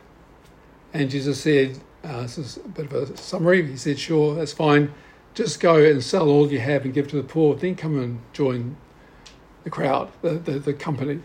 and 0.93 1.09
Jesus 1.09 1.41
said, 1.41 1.79
uh, 2.05 2.21
"This 2.21 2.37
is 2.37 2.57
a 2.63 2.69
bit 2.69 2.85
of 2.85 2.93
a 2.93 3.17
summary." 3.17 3.67
He 3.67 3.75
said, 3.75 3.99
"Sure, 3.99 4.35
that's 4.35 4.53
fine. 4.53 4.93
Just 5.33 5.59
go 5.59 5.83
and 5.83 6.01
sell 6.01 6.29
all 6.29 6.49
you 6.49 6.59
have 6.59 6.85
and 6.85 6.93
give 6.93 7.09
to 7.09 7.17
the 7.17 7.23
poor. 7.23 7.55
Then 7.55 7.75
come 7.75 7.99
and 7.99 8.21
join 8.31 8.77
the 9.65 9.69
crowd, 9.69 10.13
the 10.21 10.35
the, 10.35 10.59
the 10.59 10.73
company." 10.73 11.19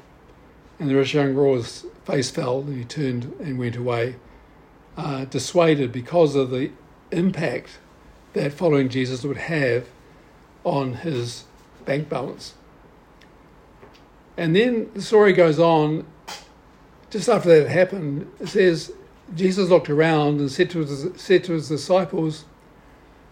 And 0.78 0.88
the 0.88 0.94
ruler's 0.94 1.84
face 2.04 2.30
fell, 2.30 2.60
and 2.60 2.76
he 2.76 2.84
turned 2.84 3.34
and 3.40 3.58
went 3.58 3.76
away, 3.76 4.16
uh, 4.96 5.24
dissuaded 5.24 5.92
because 5.92 6.34
of 6.36 6.50
the 6.50 6.70
impact 7.10 7.78
that 8.34 8.52
following 8.52 8.88
Jesus 8.88 9.24
would 9.24 9.36
have 9.36 9.88
on 10.64 10.94
his 10.94 11.44
bank 11.84 12.08
balance. 12.08 12.54
And 14.36 14.54
then 14.54 14.90
the 14.94 15.02
story 15.02 15.32
goes 15.32 15.58
on, 15.58 16.06
just 17.10 17.28
after 17.28 17.60
that 17.60 17.68
happened, 17.68 18.30
it 18.38 18.48
says, 18.48 18.92
Jesus 19.34 19.68
looked 19.68 19.90
around 19.90 20.38
and 20.38 20.50
said 20.50 20.70
to 20.70 20.80
his, 20.80 21.08
said 21.20 21.44
to 21.44 21.52
his 21.52 21.68
disciples, 21.68 22.44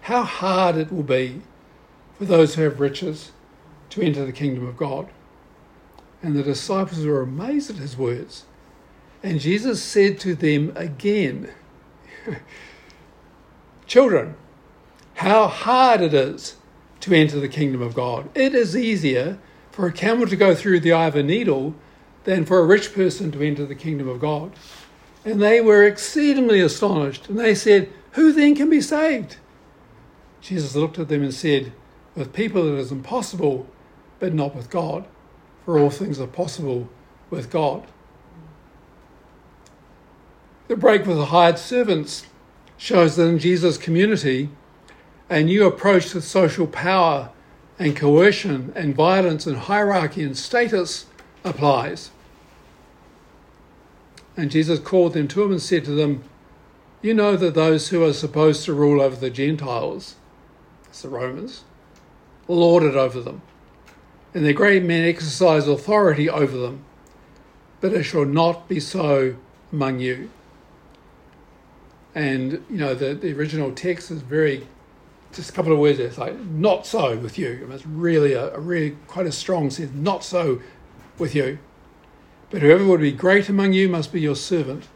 How 0.03 0.25
hard 0.25 0.77
it 0.77 0.93
will 0.93 1.03
be 1.03 1.43
for 2.19 2.25
those 2.25 2.55
who 2.55 2.63
have 2.63 2.81
riches 2.81 3.33
to 3.91 4.03
enter 4.03 4.25
the 4.25 4.33
kingdom 4.33 4.67
of 4.67 4.77
God. 4.77 5.09
And 6.27 6.35
the 6.35 6.43
disciples 6.43 7.07
were 7.07 7.23
amazed 7.23 7.71
at 7.71 7.77
his 7.77 7.97
words. 7.97 8.47
And 9.23 9.39
Jesus 9.39 9.81
said 9.81 10.19
to 10.19 10.35
them 10.35 10.73
again, 10.75 11.51
Children, 13.87 14.35
how 15.15 15.47
hard 15.47 16.01
it 16.01 16.13
is 16.13 16.57
to 16.99 17.15
enter 17.15 17.39
the 17.39 17.49
kingdom 17.49 17.81
of 17.81 17.95
God. 17.95 18.29
It 18.35 18.57
is 18.57 18.77
easier 18.77 19.39
for 19.71 19.87
a 19.87 19.93
camel 19.93 20.27
to 20.27 20.35
go 20.35 20.53
through 20.53 20.81
the 20.81 20.93
eye 20.93 21.07
of 21.07 21.15
a 21.15 21.23
needle 21.23 21.77
than 22.25 22.45
for 22.45 22.59
a 22.59 22.67
rich 22.67 22.93
person 22.93 23.31
to 23.31 23.41
enter 23.41 23.65
the 23.65 23.77
kingdom 23.77 24.09
of 24.09 24.19
God. 24.19 24.51
And 25.25 25.41
they 25.41 25.61
were 25.61 25.85
exceedingly 25.85 26.59
astonished, 26.59 27.29
and 27.29 27.39
they 27.39 27.55
said, 27.55 27.89
Who 28.15 28.33
then 28.33 28.57
can 28.57 28.69
be 28.69 28.81
saved? 28.81 29.37
Jesus 30.41 30.75
looked 30.75 30.99
at 30.99 31.07
them 31.07 31.23
and 31.23 31.33
said, 31.33 31.73
With 32.17 32.33
people 32.33 32.67
it 32.67 32.81
is 32.81 32.91
impossible, 32.91 33.69
but 34.19 34.35
not 34.35 34.57
with 34.57 34.71
God, 34.71 35.07
for 35.67 35.79
all 35.79 35.91
things 35.91 36.21
are 36.21 36.29
possible 36.29 36.89
with 37.29 37.51
God. 37.51 37.85
The 40.69 40.77
break 40.77 41.05
with 41.05 41.17
the 41.17 41.27
hired 41.27 41.59
servants 41.59 42.27
shows 42.79 43.17
that 43.17 43.25
in 43.27 43.41
Jesus' 43.41 43.77
community, 43.77 44.49
a 45.29 45.43
new 45.43 45.67
approach 45.67 46.11
to 46.11 46.21
social 46.21 46.69
power 46.69 47.31
and 47.81 47.97
coercion 47.97 48.73
and 48.77 48.95
violence 48.95 49.45
and 49.45 49.57
hierarchy 49.57 50.23
and 50.23 50.39
status 50.39 51.07
applies. 51.45 52.11
And 54.37 54.51
Jesus 54.51 54.79
called 54.79 55.15
them 55.15 55.27
to 55.29 55.43
him 55.43 55.51
and 55.51 55.63
said 55.63 55.85
to 55.87 55.93
them, 55.93 56.23
You 57.03 57.13
know 57.13 57.37
that 57.37 57.55
those 57.55 57.89
who 57.89 58.05
are 58.05 58.13
supposed 58.13 58.65
to 58.67 58.73
rule 58.73 59.01
over 59.01 59.17
the 59.17 59.31
Gentiles, 59.31 60.15
that's 60.85 61.03
the 61.03 61.09
Romans, 61.09 61.65
lord 62.47 62.85
it 62.85 62.95
over 62.95 63.21
them, 63.21 63.43
and 64.37 64.45
their 64.45 64.53
great 64.53 64.83
men 64.83 65.03
exercise 65.09 65.67
authority 65.67 66.29
over 66.29 66.59
them, 66.59 66.85
but 67.81 67.95
it 67.95 68.03
shall 68.03 68.27
not 68.27 68.69
be 68.69 68.79
so 68.79 69.35
among 69.73 69.99
you. 69.99 70.29
And, 72.15 72.63
you 72.69 72.77
know, 72.77 72.95
the, 72.95 73.15
the 73.15 73.33
original 73.33 73.73
text 73.73 74.11
is 74.11 74.21
very, 74.21 74.67
just 75.33 75.49
a 75.49 75.53
couple 75.55 75.73
of 75.73 75.79
words. 75.79 75.99
It's 75.99 76.19
like, 76.19 76.39
not 76.39 76.87
so 76.87 77.17
with 77.17 77.39
you. 77.39 77.61
I 77.63 77.65
mean, 77.65 77.73
it's 77.73 77.87
really 77.87 78.35
a, 78.35 78.55
a 78.55 78.61
really 78.61 78.99
quite 79.07 79.25
a 79.25 79.33
strong 79.33 79.71
sense, 79.71 79.95
not 79.95 80.23
so 80.23 80.61
with 81.17 81.35
you. 81.35 81.59
But 82.51 82.61
whoever 82.61 82.85
would 82.85 83.01
be 83.01 83.13
great 83.13 83.49
among 83.49 83.73
you 83.73 83.89
must 83.89 84.13
be 84.13 84.21
your 84.21 84.37
servant, 84.37 84.87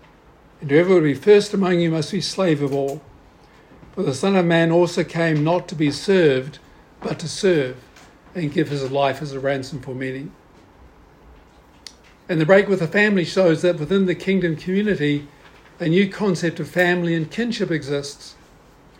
and 0.60 0.70
whoever 0.70 0.92
would 0.92 1.04
be 1.04 1.14
first 1.14 1.54
among 1.54 1.80
you 1.80 1.90
must 1.90 2.12
be 2.12 2.20
slave 2.20 2.60
of 2.60 2.74
all. 2.74 3.00
For 3.94 4.02
the 4.02 4.12
Son 4.14 4.36
of 4.36 4.44
Man 4.44 4.70
also 4.70 5.02
came 5.02 5.42
not 5.42 5.66
to 5.68 5.74
be 5.74 5.90
served, 5.90 6.58
but 7.00 7.18
to 7.20 7.28
serve, 7.28 7.78
and 8.34 8.52
give 8.52 8.68
his 8.68 8.90
life 8.90 9.22
as 9.22 9.32
a 9.32 9.40
ransom 9.40 9.80
for 9.80 9.94
many. 9.94 10.30
And 12.28 12.40
the 12.40 12.46
break 12.46 12.68
with 12.68 12.78
the 12.78 12.86
family 12.86 13.24
shows 13.24 13.62
that 13.62 13.78
within 13.78 14.06
the 14.06 14.14
kingdom 14.14 14.56
community, 14.56 15.26
a 15.80 15.88
new 15.88 16.08
concept 16.08 16.60
of 16.60 16.68
family 16.68 17.14
and 17.14 17.30
kinship 17.30 17.70
exists. 17.70 18.36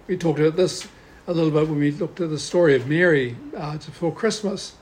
We 0.09 0.16
talked 0.16 0.40
about 0.40 0.57
this 0.57 0.88
a 1.27 1.33
little 1.33 1.53
bit 1.53 1.69
when 1.69 1.79
we 1.79 1.93
looked 1.93 2.21
at 2.21 2.31
the 2.31 2.38
story 2.38 2.75
of 2.75 2.88
Mary 2.88 3.37
uh, 3.57 3.77
before 3.77 4.12
Christmas. 4.12 4.75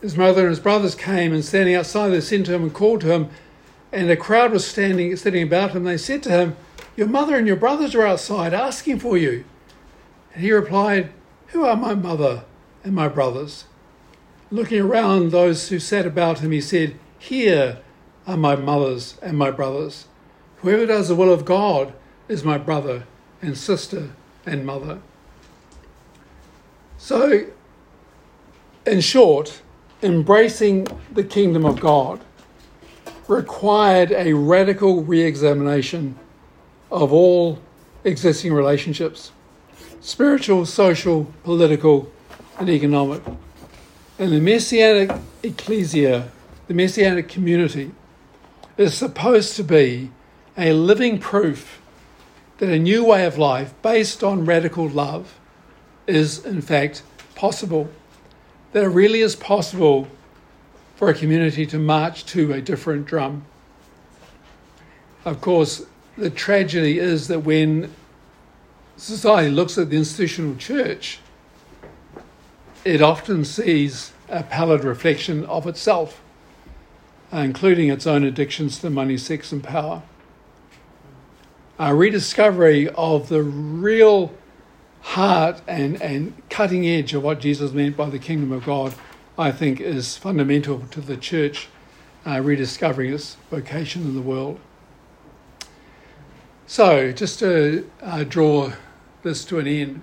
His 0.00 0.16
mother 0.16 0.42
and 0.42 0.50
his 0.50 0.60
brothers 0.60 0.94
came 0.94 1.34
and 1.34 1.44
standing 1.44 1.74
outside, 1.74 2.10
they 2.10 2.20
sent 2.20 2.46
to 2.46 2.54
him 2.54 2.62
and 2.62 2.72
called 2.72 3.02
to 3.02 3.12
him, 3.12 3.28
and 3.92 4.08
a 4.08 4.16
crowd 4.16 4.52
was 4.52 4.66
standing, 4.66 5.14
sitting 5.16 5.42
about 5.42 5.72
him. 5.72 5.84
They 5.84 5.98
said 5.98 6.22
to 6.22 6.30
him, 6.30 6.56
Your 6.96 7.08
mother 7.08 7.36
and 7.36 7.46
your 7.46 7.56
brothers 7.56 7.94
are 7.94 8.06
outside 8.06 8.54
asking 8.54 9.00
for 9.00 9.18
you. 9.18 9.44
And 10.32 10.42
he 10.42 10.52
replied, 10.52 11.10
Who 11.48 11.64
are 11.64 11.76
my 11.76 11.94
mother 11.94 12.44
and 12.84 12.94
my 12.94 13.08
brothers? 13.08 13.64
Looking 14.50 14.80
around 14.80 15.30
those 15.30 15.68
who 15.68 15.78
sat 15.78 16.06
about 16.06 16.40
him, 16.40 16.52
he 16.52 16.60
said, 16.60 16.98
Here 17.18 17.78
are 18.26 18.36
my 18.36 18.56
mothers 18.56 19.18
and 19.22 19.36
my 19.36 19.50
brothers. 19.50 20.06
Whoever 20.58 20.86
does 20.86 21.08
the 21.08 21.14
will 21.14 21.32
of 21.32 21.44
God 21.44 21.92
is 22.28 22.44
my 22.44 22.58
brother 22.58 23.04
and 23.40 23.56
sister 23.56 24.10
and 24.44 24.66
mother. 24.66 25.00
So, 26.96 27.46
in 28.86 29.00
short, 29.00 29.62
embracing 30.02 30.86
the 31.12 31.24
kingdom 31.24 31.64
of 31.64 31.80
God 31.80 32.20
required 33.28 34.10
a 34.12 34.32
radical 34.32 35.02
re 35.02 35.22
examination 35.22 36.18
of 36.90 37.12
all 37.12 37.60
existing 38.04 38.52
relationships 38.52 39.32
spiritual, 40.00 40.64
social, 40.64 41.32
political, 41.44 42.10
and 42.58 42.68
economic. 42.68 43.22
And 44.18 44.32
the 44.32 44.40
Messianic 44.40 45.10
ecclesia, 45.42 46.30
the 46.66 46.74
Messianic 46.74 47.28
community, 47.28 47.92
is 48.76 48.94
supposed 48.94 49.56
to 49.56 49.64
be 49.64 50.10
a 50.56 50.72
living 50.72 51.18
proof 51.18 51.80
that 52.58 52.68
a 52.68 52.78
new 52.78 53.04
way 53.04 53.24
of 53.24 53.38
life 53.38 53.72
based 53.82 54.24
on 54.24 54.44
radical 54.44 54.88
love 54.88 55.38
is, 56.06 56.44
in 56.44 56.60
fact, 56.60 57.02
possible. 57.34 57.88
That 58.72 58.84
it 58.84 58.88
really 58.88 59.20
is 59.20 59.36
possible 59.36 60.08
for 60.96 61.08
a 61.08 61.14
community 61.14 61.64
to 61.66 61.78
march 61.78 62.26
to 62.26 62.52
a 62.52 62.60
different 62.60 63.06
drum. 63.06 63.44
Of 65.24 65.40
course, 65.40 65.86
the 66.16 66.30
tragedy 66.30 66.98
is 66.98 67.28
that 67.28 67.40
when 67.40 67.94
society 68.96 69.50
looks 69.50 69.78
at 69.78 69.90
the 69.90 69.96
institutional 69.96 70.56
church, 70.56 71.20
it 72.84 73.02
often 73.02 73.44
sees 73.44 74.12
a 74.28 74.42
pallid 74.42 74.84
reflection 74.84 75.44
of 75.46 75.66
itself, 75.66 76.20
including 77.32 77.88
its 77.88 78.06
own 78.06 78.24
addictions 78.24 78.78
to 78.78 78.90
money, 78.90 79.16
sex, 79.16 79.52
and 79.52 79.62
power 79.62 80.02
a 81.78 81.94
rediscovery 81.94 82.88
of 82.90 83.28
the 83.28 83.42
real 83.42 84.32
heart 85.00 85.62
and, 85.68 86.00
and 86.02 86.34
cutting 86.50 86.86
edge 86.86 87.14
of 87.14 87.22
what 87.22 87.40
Jesus 87.40 87.72
meant 87.72 87.96
by 87.96 88.10
the 88.10 88.18
kingdom 88.18 88.50
of 88.50 88.66
God, 88.66 88.94
I 89.38 89.52
think, 89.52 89.80
is 89.80 90.16
fundamental 90.16 90.80
to 90.90 91.00
the 91.00 91.16
church 91.16 91.68
uh, 92.26 92.40
rediscovering 92.40 93.14
its 93.14 93.36
vocation 93.50 94.02
in 94.02 94.14
the 94.14 94.20
world. 94.20 94.58
So, 96.66 97.12
just 97.12 97.38
to 97.38 97.88
uh, 98.02 98.24
draw 98.24 98.72
this 99.22 99.44
to 99.46 99.58
an 99.58 99.66
end. 99.66 100.02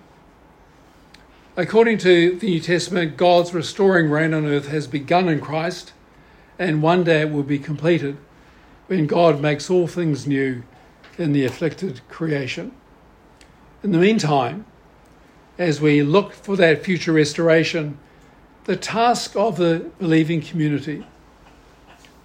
According 1.57 1.99
to 1.99 2.35
the 2.35 2.47
New 2.47 2.59
Testament, 2.59 3.15
God's 3.15 3.53
restoring 3.53 4.09
reign 4.09 4.33
on 4.33 4.45
earth 4.45 4.67
has 4.67 4.87
begun 4.87 5.29
in 5.29 5.39
Christ, 5.39 5.93
and 6.59 6.81
one 6.81 7.05
day 7.05 7.21
it 7.21 7.31
will 7.31 7.43
be 7.43 7.59
completed 7.59 8.17
when 8.87 9.07
God 9.07 9.39
makes 9.39 9.69
all 9.69 9.87
things 9.87 10.27
new 10.27 10.63
in 11.17 11.31
the 11.31 11.45
afflicted 11.45 12.01
creation. 12.09 12.73
In 13.83 13.93
the 13.93 13.97
meantime, 13.97 14.65
as 15.57 15.79
we 15.79 16.03
look 16.03 16.33
for 16.33 16.57
that 16.57 16.83
future 16.83 17.13
restoration, 17.13 17.99
the 18.65 18.75
task 18.75 19.37
of 19.37 19.55
the 19.55 19.89
believing 19.97 20.41
community, 20.41 21.07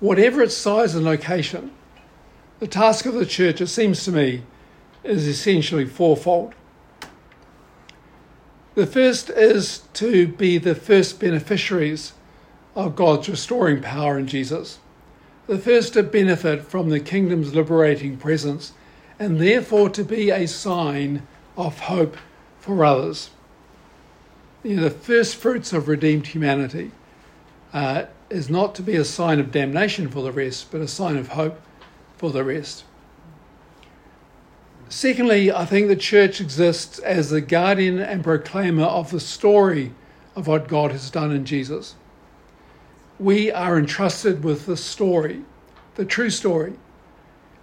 whatever 0.01 0.43
its 0.43 0.57
size 0.57 0.97
and 0.97 1.05
location, 1.05 1.71
the 2.59 2.67
task 2.67 3.07
of 3.07 3.15
the 3.15 3.27
church, 3.27 3.61
it 3.61 3.69
seems 3.69 4.03
to 4.05 4.11
me, 4.11 4.43
is 5.05 5.29
essentially 5.29 5.87
fourfold. 5.87 6.53
The 8.75 8.87
first 8.87 9.31
is 9.31 9.83
to 9.95 10.29
be 10.29 10.59
the 10.59 10.75
first 10.75 11.19
beneficiaries 11.19 12.13
of 12.77 12.95
God's 12.95 13.29
restoring 13.29 13.83
power 13.83 14.17
in 14.19 14.29
Jesus, 14.29 14.79
the 15.49 15.59
first 15.59 15.95
to 15.95 16.05
benefit 16.05 16.63
from 16.63 16.89
the 16.89 17.01
kingdom's 17.01 17.55
liberating 17.55 18.17
presence 18.17 18.73
and 19.19 19.41
therefore 19.41 19.91
to 19.91 20.05
be 20.05 20.31
a 20.31 20.47
sign 20.47 21.27
of 21.57 21.81
hope 21.81 22.17
for 22.61 22.85
others. 22.85 23.31
You 24.63 24.77
know, 24.77 24.83
the 24.85 24.91
first 24.91 25.37
fruits 25.37 25.73
of 25.73 25.89
redeemed 25.89 26.29
humanity 26.29 26.93
uh, 27.73 28.05
is 28.31 28.49
not 28.49 28.75
to 28.77 28.83
be 28.83 28.95
a 28.95 29.05
sign 29.05 29.41
of 29.41 29.51
damnation 29.51 30.09
for 30.09 30.23
the 30.23 30.33
rest, 30.33 30.71
but 30.71 30.81
a 30.81 30.89
sign 30.89 31.17
of 31.17 31.29
hope 31.29 31.61
for 32.17 32.31
the 32.31 32.45
rest. 32.45 32.85
Secondly, 34.91 35.51
I 35.51 35.65
think 35.65 35.89
the 35.89 35.97
church 35.97 36.41
exists 36.41 36.99
as 36.99 37.31
the 37.31 37.41
guardian 37.41 37.99
and 37.99 38.23
proclaimer 38.23 38.85
of 38.85 39.11
the 39.11 39.21
story 39.21 39.95
of 40.37 40.47
what 40.47 40.69
God 40.69 40.93
has 40.93 41.11
done 41.11 41.33
in 41.33 41.47
Jesus. 41.47 41.95
We 43.19 43.51
are 43.51 43.79
entrusted 43.79 44.45
with 44.45 44.67
the 44.67 44.77
story, 44.77 45.45
the 45.95 46.05
true 46.05 46.29
story 46.29 46.75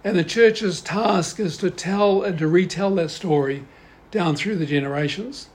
and 0.04 0.16
the 0.16 0.24
church's 0.24 0.80
task 0.80 1.38
is 1.38 1.58
to 1.58 1.70
tell 1.70 2.22
and 2.22 2.38
to 2.38 2.48
retell 2.48 2.94
that 2.94 3.10
story 3.10 3.64
down 4.10 4.36
through 4.36 4.56
the 4.56 4.64
generations. 4.64 5.50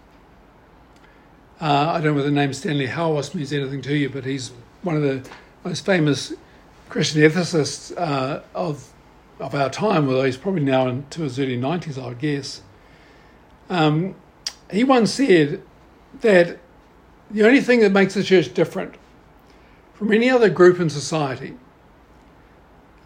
Uh, 1.60 1.90
I 1.90 1.94
don't 1.94 2.04
know 2.04 2.14
whether 2.14 2.30
the 2.30 2.36
name 2.36 2.54
Stanley 2.54 2.88
Hauerwas 2.88 3.34
means 3.34 3.52
anything 3.52 3.82
to 3.82 3.96
you, 3.96 4.10
but 4.10 4.26
he's 4.26 4.52
one 4.84 4.96
of 4.96 5.02
the 5.02 5.28
most 5.64 5.86
famous 5.86 6.34
Christian 6.90 7.22
ethicists 7.22 7.98
uh, 7.98 8.42
of 8.54 8.93
of 9.40 9.56
our 9.56 9.70
time, 9.70 10.08
although 10.08 10.24
he's 10.24 10.38
probably 10.38 10.64
now 10.64 10.88
into 10.88 11.22
his 11.22 11.40
early 11.40 11.58
90s, 11.58 12.02
I 12.02 12.08
would 12.08 12.20
guess. 12.20 12.62
Um, 13.70 14.16
he 14.72 14.84
once 14.84 15.14
said 15.14 15.62
that 16.22 16.60
the 17.32 17.44
only 17.44 17.62
thing 17.62 17.80
that 17.82 17.92
makes 17.92 18.14
the 18.14 18.24
church 18.24 18.54
different 18.54 18.96
from 19.94 20.12
any 20.12 20.30
other 20.30 20.50
group 20.50 20.80
in 20.80 20.90
society 20.90 21.56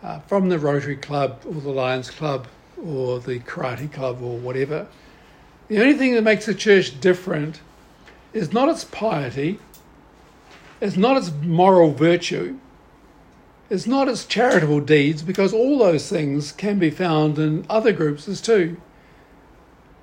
uh, 0.03 0.19
from 0.21 0.49
the 0.49 0.59
Rotary 0.59 0.95
Club 0.95 1.41
or 1.45 1.55
the 1.55 1.69
Lions 1.69 2.09
Club 2.09 2.47
or 2.81 3.19
the 3.19 3.39
Karate 3.39 3.91
Club 3.91 4.21
or 4.21 4.37
whatever. 4.37 4.87
The 5.67 5.79
only 5.81 5.95
thing 5.95 6.13
that 6.15 6.23
makes 6.23 6.45
the 6.45 6.53
church 6.53 6.99
different 6.99 7.61
is 8.33 8.53
not 8.53 8.69
its 8.69 8.83
piety, 8.85 9.59
it's 10.79 10.95
not 10.95 11.17
its 11.17 11.31
moral 11.31 11.91
virtue, 11.91 12.59
it's 13.69 13.87
not 13.87 14.07
its 14.07 14.25
charitable 14.25 14.81
deeds, 14.81 15.21
because 15.21 15.53
all 15.53 15.79
those 15.79 16.09
things 16.09 16.51
can 16.51 16.79
be 16.79 16.89
found 16.89 17.37
in 17.37 17.65
other 17.69 17.91
groups 17.91 18.27
as 18.27 18.41
too. 18.41 18.77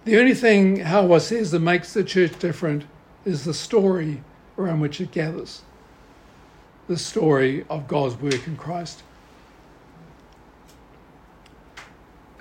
The 0.05 0.18
only 0.18 0.35
thing 0.35 0.79
Hauerwas 0.79 1.22
says 1.22 1.50
that 1.50 1.61
makes 1.61 1.94
the 1.94 2.05
church 2.05 2.38
different 2.38 2.85
is 3.24 3.44
the 3.44 3.55
story 3.55 4.22
around 4.59 4.81
which 4.81 5.00
it 5.00 5.11
gathers 5.11 5.62
the 6.87 6.98
story 6.98 7.64
of 7.70 7.88
God's 7.88 8.16
work 8.16 8.46
in 8.46 8.57
Christ. 8.57 9.03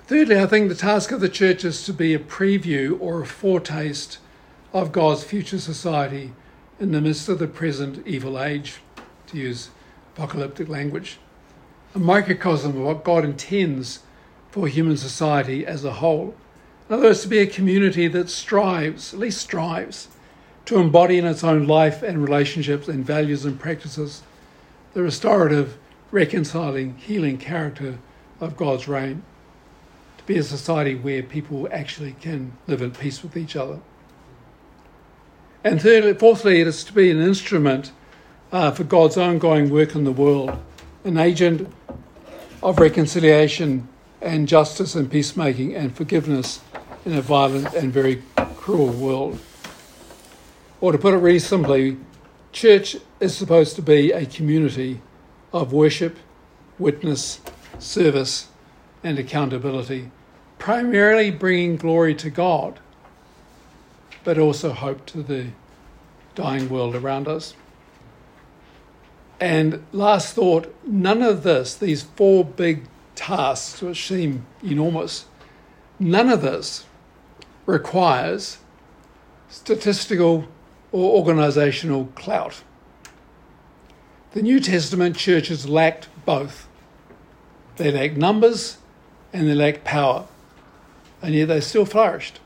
Thirdly, 0.06 0.38
I 0.38 0.46
think 0.46 0.68
the 0.68 0.74
task 0.74 1.12
of 1.12 1.20
the 1.20 1.30
church 1.30 1.64
is 1.64 1.84
to 1.86 1.92
be 1.92 2.12
a 2.12 2.18
preview 2.18 2.98
or 3.00 3.22
a 3.22 3.26
foretaste 3.26 4.18
of 4.72 4.92
God's 4.92 5.24
future 5.24 5.58
society 5.58 6.32
in 6.78 6.92
the 6.92 7.00
midst 7.00 7.28
of 7.28 7.38
the 7.38 7.46
present 7.46 8.06
evil 8.06 8.38
age, 8.38 8.80
to 9.28 9.38
use 9.38 9.70
apocalyptic 10.14 10.68
language. 10.68 11.18
A 11.94 11.98
microcosm 11.98 12.76
of 12.76 12.82
what 12.82 13.04
God 13.04 13.24
intends 13.24 14.00
for 14.50 14.68
human 14.68 14.96
society 14.96 15.66
as 15.66 15.84
a 15.84 15.94
whole. 15.94 16.34
In 16.88 16.94
other 16.94 17.04
words, 17.04 17.22
to 17.22 17.28
be 17.28 17.38
a 17.38 17.46
community 17.46 18.08
that 18.08 18.30
strives, 18.30 19.12
at 19.12 19.20
least 19.20 19.40
strives, 19.40 20.08
to 20.66 20.78
embody 20.78 21.18
in 21.18 21.26
its 21.26 21.44
own 21.44 21.66
life 21.66 22.02
and 22.02 22.22
relationships 22.22 22.88
and 22.88 23.04
values 23.04 23.44
and 23.44 23.58
practices 23.58 24.22
the 24.94 25.02
restorative, 25.02 25.76
reconciling, 26.10 26.96
healing 26.96 27.36
character 27.36 27.98
of 28.40 28.56
God's 28.56 28.86
reign 28.86 29.22
To 30.18 30.24
be 30.24 30.38
a 30.38 30.42
society 30.42 30.94
where 30.94 31.22
people 31.22 31.68
actually 31.72 32.12
can 32.20 32.52
live 32.66 32.80
in 32.80 32.92
peace 32.92 33.22
with 33.22 33.36
each 33.36 33.56
other. 33.56 33.80
And 35.64 35.82
thirdly, 35.82 36.14
fourthly, 36.14 36.60
it 36.60 36.66
is 36.66 36.84
to 36.84 36.92
be 36.92 37.10
an 37.10 37.20
instrument 37.20 37.92
uh, 38.54 38.70
for 38.70 38.84
God's 38.84 39.16
ongoing 39.16 39.68
work 39.68 39.96
in 39.96 40.04
the 40.04 40.12
world, 40.12 40.56
an 41.02 41.18
agent 41.18 41.68
of 42.62 42.78
reconciliation 42.78 43.88
and 44.22 44.46
justice 44.46 44.94
and 44.94 45.10
peacemaking 45.10 45.74
and 45.74 45.94
forgiveness 45.94 46.60
in 47.04 47.14
a 47.14 47.20
violent 47.20 47.74
and 47.74 47.92
very 47.92 48.22
cruel 48.54 48.90
world. 48.90 49.40
Or 50.80 50.92
to 50.92 50.98
put 50.98 51.14
it 51.14 51.16
really 51.16 51.40
simply, 51.40 51.96
church 52.52 52.96
is 53.18 53.36
supposed 53.36 53.74
to 53.74 53.82
be 53.82 54.12
a 54.12 54.24
community 54.24 55.00
of 55.52 55.72
worship, 55.72 56.16
witness, 56.78 57.40
service, 57.80 58.46
and 59.02 59.18
accountability, 59.18 60.12
primarily 60.58 61.32
bringing 61.32 61.74
glory 61.74 62.14
to 62.14 62.30
God, 62.30 62.78
but 64.22 64.38
also 64.38 64.72
hope 64.72 65.04
to 65.06 65.24
the 65.24 65.48
dying 66.36 66.68
world 66.68 66.94
around 66.94 67.26
us. 67.26 67.54
And 69.44 69.84
last 69.92 70.32
thought 70.34 70.74
none 70.86 71.20
of 71.20 71.42
this, 71.42 71.74
these 71.74 72.02
four 72.02 72.46
big 72.46 72.84
tasks, 73.14 73.82
which 73.82 74.08
seem 74.08 74.46
enormous, 74.62 75.26
none 75.98 76.30
of 76.30 76.40
this 76.40 76.86
requires 77.66 78.56
statistical 79.50 80.48
or 80.92 81.18
organizational 81.18 82.06
clout. 82.14 82.62
The 84.32 84.40
New 84.40 84.60
Testament 84.60 85.14
churches 85.14 85.68
lacked 85.68 86.08
both. 86.24 86.66
They 87.76 87.92
lacked 87.92 88.16
numbers 88.16 88.78
and 89.30 89.46
they 89.46 89.54
lacked 89.54 89.84
power. 89.84 90.26
And 91.20 91.34
yet 91.34 91.48
they 91.48 91.60
still 91.60 91.84
flourished 91.84 92.40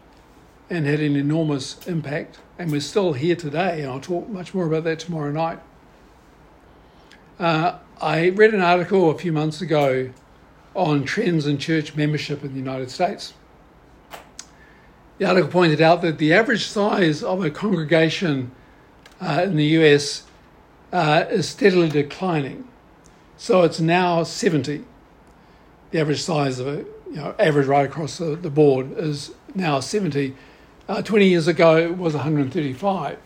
and 0.69 0.85
had 0.85 0.99
an 0.99 1.15
enormous 1.15 1.79
impact. 1.87 2.41
And 2.59 2.73
we're 2.73 2.81
still 2.81 3.13
here 3.13 3.37
today, 3.37 3.83
and 3.83 3.93
I'll 3.93 4.01
talk 4.01 4.29
much 4.29 4.53
more 4.53 4.67
about 4.67 4.83
that 4.83 4.99
tomorrow 4.99 5.31
night. 5.31 5.61
Uh, 7.39 7.79
I 8.01 8.31
read 8.31 8.53
an 8.53 8.61
article 8.61 9.11
a 9.11 9.19
few 9.19 9.33
months 9.33 9.61
ago 9.61 10.11
on 10.75 11.05
trends 11.05 11.47
in 11.47 11.59
church 11.59 11.95
membership 11.95 12.43
in 12.43 12.53
the 12.53 12.59
United 12.59 12.91
States. 12.91 13.33
The 15.19 15.25
article 15.25 15.49
pointed 15.49 15.81
out 15.81 16.03
that 16.03 16.19
the 16.19 16.33
average 16.33 16.67
size 16.67 17.23
of 17.23 17.45
a 17.45 17.51
congregation 17.51 18.51
uh, 19.21 19.43
in 19.45 19.55
the 19.55 19.65
US 19.81 20.25
uh, 20.93 21.27
is 21.31 21.49
steadily 21.49 21.89
declining. 21.89 22.67
So 23.37 23.63
it's 23.63 23.81
now 23.81 24.25
70 24.25 24.85
the 25.91 26.01
average 26.01 26.23
size 26.23 26.59
of 26.59 26.67
a 26.67 26.77
you 27.09 27.17
know, 27.17 27.35
average 27.39 27.67
right 27.67 27.87
across 27.87 28.19
the, 28.19 28.37
the 28.37 28.51
board 28.51 28.93
is 28.99 29.33
now 29.55 29.81
70. 29.81 30.35
Uh, 30.89 31.03
20 31.03 31.29
years 31.29 31.47
ago, 31.47 31.77
it 31.77 31.97
was 31.97 32.15
135. 32.15 33.19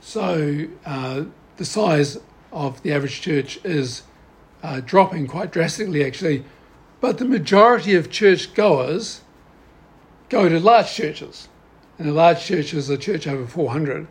So 0.00 0.66
uh, 0.84 1.24
the 1.56 1.64
size 1.64 2.18
of 2.52 2.82
the 2.82 2.92
average 2.92 3.20
church 3.20 3.58
is 3.64 4.02
uh, 4.62 4.80
dropping 4.80 5.26
quite 5.26 5.50
drastically, 5.50 6.04
actually. 6.04 6.44
But 7.00 7.18
the 7.18 7.24
majority 7.24 7.94
of 7.94 8.10
church 8.10 8.52
goers 8.54 9.22
go 10.28 10.48
to 10.48 10.60
large 10.60 10.92
churches, 10.92 11.48
and 11.98 12.08
a 12.08 12.12
large 12.12 12.44
church 12.44 12.74
is 12.74 12.90
a 12.90 12.98
church 12.98 13.26
over 13.26 13.46
400. 13.46 14.06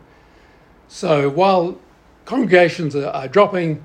So 0.88 1.28
while 1.28 1.78
congregations 2.24 2.96
are, 2.96 3.08
are 3.08 3.28
dropping, 3.28 3.82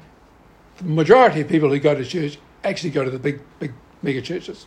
the 0.77 0.83
majority 0.85 1.41
of 1.41 1.47
people 1.47 1.69
who 1.69 1.79
go 1.79 1.95
to 1.95 2.03
church 2.03 2.37
actually 2.63 2.89
go 2.89 3.03
to 3.03 3.11
the 3.11 3.19
big, 3.19 3.41
big 3.59 3.73
mega 4.01 4.21
churches. 4.21 4.65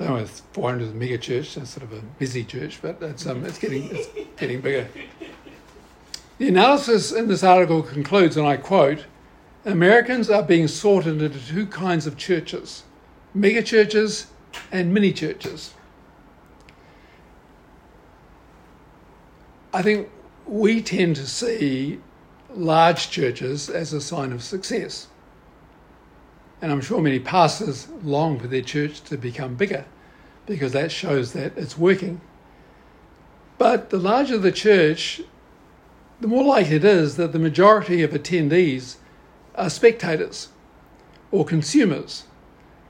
I 0.00 0.04
don't 0.04 0.16
know, 0.16 0.22
it's 0.22 0.40
400 0.52 0.94
mega 0.94 1.18
church, 1.18 1.54
that's 1.54 1.70
sort 1.70 1.84
of 1.84 1.92
a 1.92 2.00
busy 2.18 2.42
church, 2.42 2.80
but 2.82 3.00
it's, 3.00 3.26
um, 3.26 3.44
it's, 3.44 3.58
getting, 3.58 3.88
it's 3.94 4.08
getting 4.36 4.60
bigger. 4.60 4.88
The 6.44 6.50
analysis 6.50 7.10
in 7.10 7.26
this 7.26 7.42
article 7.42 7.82
concludes, 7.82 8.36
and 8.36 8.46
I 8.46 8.58
quote 8.58 9.06
Americans 9.64 10.28
are 10.28 10.42
being 10.42 10.68
sorted 10.68 11.22
into 11.22 11.38
two 11.38 11.66
kinds 11.66 12.06
of 12.06 12.18
churches 12.18 12.82
mega 13.32 13.62
churches 13.62 14.26
and 14.70 14.92
mini 14.92 15.10
churches. 15.10 15.72
I 19.72 19.80
think 19.80 20.10
we 20.46 20.82
tend 20.82 21.16
to 21.16 21.26
see 21.26 21.98
large 22.54 23.08
churches 23.08 23.70
as 23.70 23.94
a 23.94 24.00
sign 24.02 24.30
of 24.30 24.42
success. 24.42 25.06
And 26.60 26.70
I'm 26.70 26.82
sure 26.82 27.00
many 27.00 27.20
pastors 27.20 27.88
long 28.02 28.38
for 28.38 28.48
their 28.48 28.60
church 28.60 29.00
to 29.04 29.16
become 29.16 29.54
bigger 29.54 29.86
because 30.44 30.72
that 30.72 30.92
shows 30.92 31.32
that 31.32 31.56
it's 31.56 31.78
working. 31.78 32.20
But 33.56 33.88
the 33.88 33.98
larger 33.98 34.36
the 34.36 34.52
church, 34.52 35.22
the 36.20 36.28
more 36.28 36.44
likely 36.44 36.76
it 36.76 36.84
is 36.84 37.16
that 37.16 37.32
the 37.32 37.38
majority 37.38 38.02
of 38.02 38.12
attendees 38.12 38.96
are 39.54 39.70
spectators 39.70 40.48
or 41.30 41.44
consumers 41.44 42.24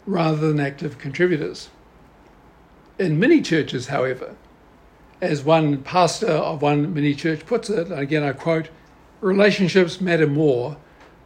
rather 0.07 0.49
than 0.49 0.61
active 0.61 0.99
contributors. 0.99 1.71
In 2.99 3.19
many 3.19 3.41
churches, 3.41 3.89
however, 3.89 4.37
as 5.21 5.43
one 5.43 5.83
pastor 5.83 6.29
of 6.29 6.63
one 6.63 6.93
mini 6.93 7.15
church 7.15 7.47
puts 7.47 7.71
it, 7.71 7.89
and 7.89 7.99
again 7.99 8.23
I 8.23 8.33
quote, 8.33 8.69
relationships 9.21 10.01
matter 10.01 10.27
more 10.27 10.77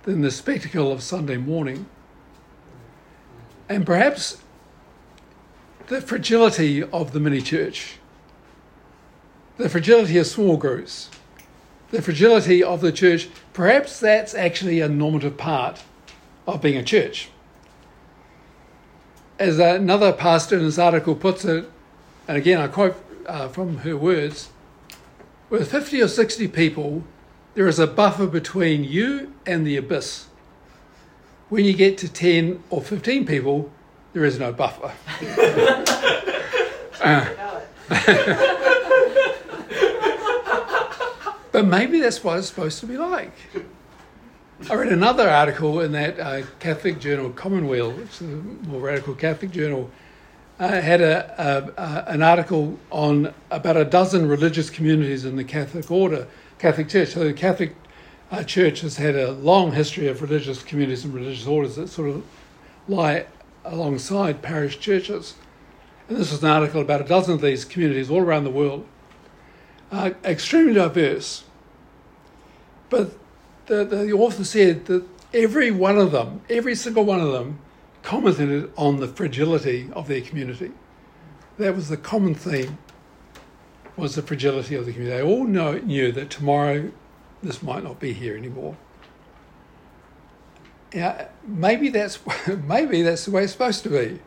than 0.05 0.23
the 0.23 0.31
spectacle 0.31 0.93
of 0.93 1.03
Sunday 1.03 1.37
morning. 1.37 1.87
And 3.69 3.85
perhaps 3.85 4.39
the 5.89 6.01
fragility 6.01 6.83
of 6.83 7.13
the 7.13 7.21
mini 7.21 7.43
church, 7.43 7.97
the 9.57 9.69
fragility 9.69 10.17
of 10.19 10.27
small 10.27 10.57
groups, 10.57 11.11
the 11.90 12.03
fragility 12.03 12.62
of 12.62 12.81
the 12.81 12.92
church, 12.92 13.29
perhaps 13.53 13.98
that's 14.01 14.35
actually 14.35 14.81
a 14.81 14.88
normative 14.88 15.37
part 15.37 15.83
of 16.46 16.61
being 16.61 16.77
a 16.77 16.83
church. 16.83 17.31
As 19.38 19.59
another 19.59 20.12
pastor 20.12 20.59
in 20.59 20.64
this 20.64 20.79
article 20.79 21.14
puts 21.14 21.44
it, 21.44 21.70
and 22.27 22.37
again 22.37 22.61
I 22.61 22.68
quote 22.68 22.96
uh, 23.27 23.48
from 23.48 23.79
her 23.79 23.96
words 23.96 24.51
with 25.51 25.70
50 25.70 26.03
or 26.03 26.09
60 26.09 26.48
people, 26.48 27.05
there 27.55 27.68
is 27.68 27.79
a 27.79 27.87
buffer 27.87 28.27
between 28.27 28.85
you 28.85 29.33
and 29.46 29.67
the 29.67 29.77
abyss. 29.77 30.27
When 31.48 31.65
you 31.65 31.73
get 31.73 31.96
to 31.98 32.08
10 32.08 32.63
or 32.69 32.83
15 32.83 33.25
people, 33.25 33.73
there 34.13 34.25
is 34.25 34.38
no 34.38 34.52
buffer. 34.52 34.92
uh, 37.00 38.75
but 41.59 41.67
maybe 41.67 41.98
that's 41.98 42.23
what 42.23 42.38
it's 42.38 42.46
supposed 42.46 42.79
to 42.79 42.87
be 42.87 42.96
like. 42.96 43.33
I 44.71 44.75
read 44.75 44.92
another 44.92 45.29
article 45.29 45.81
in 45.81 45.90
that 45.90 46.21
uh, 46.21 46.42
Catholic 46.61 47.00
journal, 47.00 47.31
Commonweal, 47.31 47.90
which 47.90 48.11
is 48.11 48.21
a 48.21 48.37
more 48.69 48.81
radical 48.81 49.17
Catholic 49.17 49.50
journal, 49.50 49.90
uh, 50.61 50.81
had 50.81 51.00
a, 51.00 51.75
a, 51.77 51.83
a, 51.83 52.04
an 52.13 52.23
article 52.23 52.79
on 52.92 53.35
about 53.50 53.77
a 53.77 53.85
dozen 53.85 54.29
religious 54.29 54.71
communities 54.71 55.25
in 55.25 55.35
the 55.35 55.42
Catholic 55.42 55.90
order, 55.90 56.29
Catholic 56.61 56.88
Church. 56.88 57.09
So 57.09 57.25
the 57.25 57.33
Catholic 57.33 57.75
uh, 58.31 58.44
Church 58.44 58.83
has 58.83 58.98
had 58.98 59.17
a 59.17 59.33
long 59.33 59.73
history 59.73 60.06
of 60.06 60.23
religious 60.23 60.63
communities 60.63 61.04
and 61.04 61.13
religious 61.13 61.48
orders 61.48 61.75
that 61.75 61.88
sort 61.88 62.11
of 62.11 62.25
lie 62.87 63.27
alongside 63.65 64.42
parish 64.42 64.79
churches. 64.79 65.35
And 66.09 66.19
this 66.19 66.31
was 66.31 66.40
an 66.44 66.50
article 66.50 66.81
about 66.81 67.00
a 67.00 67.04
dozen 67.04 67.35
of 67.35 67.40
these 67.40 67.65
communities 67.65 68.13
all 68.13 68.21
around 68.21 68.44
the 68.44 68.50
world. 68.50 68.87
uh, 69.90 70.11
extremely 70.25 70.75
diverse. 70.75 71.44
But 72.91 73.13
the, 73.67 73.85
the 73.85 74.13
author 74.13 74.45
said 74.45 74.87
that 74.87 75.05
every 75.33 75.71
one 75.71 75.99
of 75.99 76.13
them, 76.13 76.41
every 76.49 76.75
single 76.75 77.05
one 77.05 77.21
of 77.21 77.33
them, 77.33 77.59
commented 78.03 78.73
on 78.77 79.01
the 79.01 79.09
fragility 79.09 79.91
of 79.93 80.09
their 80.09 80.21
community. 80.21 80.73
That 81.59 81.75
was 81.75 81.89
the 81.89 81.97
common 81.97 82.35
theme, 82.35 82.79
was 83.97 84.15
the 84.15 84.23
fragility 84.23 84.75
of 84.75 84.87
the 84.87 84.93
community. 84.93 85.17
They 85.17 85.23
all 85.23 85.45
know, 85.45 85.79
knew 85.79 86.13
that 86.13 86.31
tomorrow 86.31 86.91
this 87.43 87.63
might 87.63 87.85
not 87.85 88.01
be 88.01 88.13
here 88.13 88.37
anymore. 88.37 88.77
Yeah, 90.95 91.29
maybe 91.47 91.91
that's 91.91 92.19
maybe 92.65 93.03
that's 93.03 93.27
the 93.27 93.31
way 93.31 93.45
it's 93.45 93.53
supposed 93.53 93.83
to 93.83 93.91
be, 93.91 94.21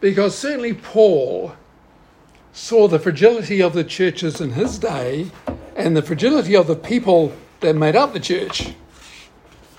because 0.00 0.36
certainly 0.36 0.74
Paul 0.74 1.54
saw 2.52 2.88
the 2.88 2.98
fragility 2.98 3.62
of 3.62 3.74
the 3.74 3.84
churches 3.84 4.40
in 4.40 4.52
his 4.52 4.78
day 4.78 5.30
and 5.76 5.96
the 5.96 6.02
fragility 6.02 6.56
of 6.56 6.66
the 6.66 6.74
people 6.74 7.32
that 7.60 7.76
made 7.76 7.96
up 7.96 8.12
the 8.12 8.20
church 8.20 8.74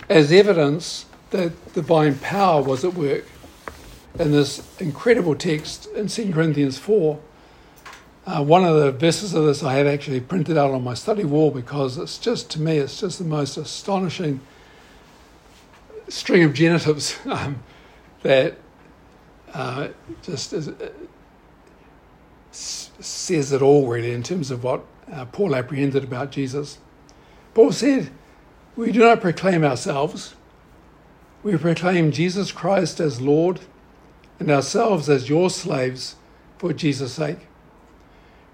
as 0.09 0.31
evidence 0.31 1.05
that 1.31 1.73
divine 1.73 2.17
power 2.19 2.61
was 2.61 2.83
at 2.83 2.93
work 2.93 3.25
in 4.19 4.31
this 4.31 4.61
incredible 4.79 5.35
text 5.35 5.87
in 5.95 6.07
2 6.07 6.33
Corinthians 6.33 6.77
4. 6.77 7.19
Uh, 8.25 8.43
one 8.43 8.63
of 8.63 8.75
the 8.75 8.91
verses 8.91 9.33
of 9.33 9.45
this 9.45 9.63
I 9.63 9.75
have 9.75 9.87
actually 9.87 10.19
printed 10.19 10.57
out 10.57 10.71
on 10.71 10.83
my 10.83 10.93
study 10.93 11.23
wall 11.23 11.49
because 11.49 11.97
it's 11.97 12.17
just, 12.17 12.51
to 12.51 12.61
me, 12.61 12.77
it's 12.77 12.99
just 12.99 13.17
the 13.17 13.25
most 13.25 13.57
astonishing 13.57 14.41
string 16.07 16.43
of 16.43 16.53
genitives 16.53 17.17
um, 17.25 17.63
that 18.21 18.57
uh, 19.53 19.87
just 20.21 20.53
is, 20.53 20.67
uh, 20.67 20.91
says 22.51 23.51
it 23.51 23.61
all, 23.61 23.87
really, 23.87 24.11
in 24.11 24.23
terms 24.23 24.51
of 24.51 24.63
what 24.63 24.85
uh, 25.11 25.25
Paul 25.25 25.55
apprehended 25.55 26.03
about 26.03 26.31
Jesus. 26.31 26.77
Paul 27.53 27.71
said, 27.71 28.09
We 28.75 28.91
do 28.91 28.99
not 28.99 29.21
proclaim 29.21 29.63
ourselves 29.63 30.35
we 31.43 31.57
proclaim 31.57 32.11
Jesus 32.11 32.51
Christ 32.51 32.99
as 32.99 33.19
Lord 33.19 33.61
and 34.39 34.51
ourselves 34.51 35.09
as 35.09 35.29
your 35.29 35.49
slaves 35.49 36.15
for 36.57 36.71
Jesus' 36.71 37.13
sake. 37.13 37.47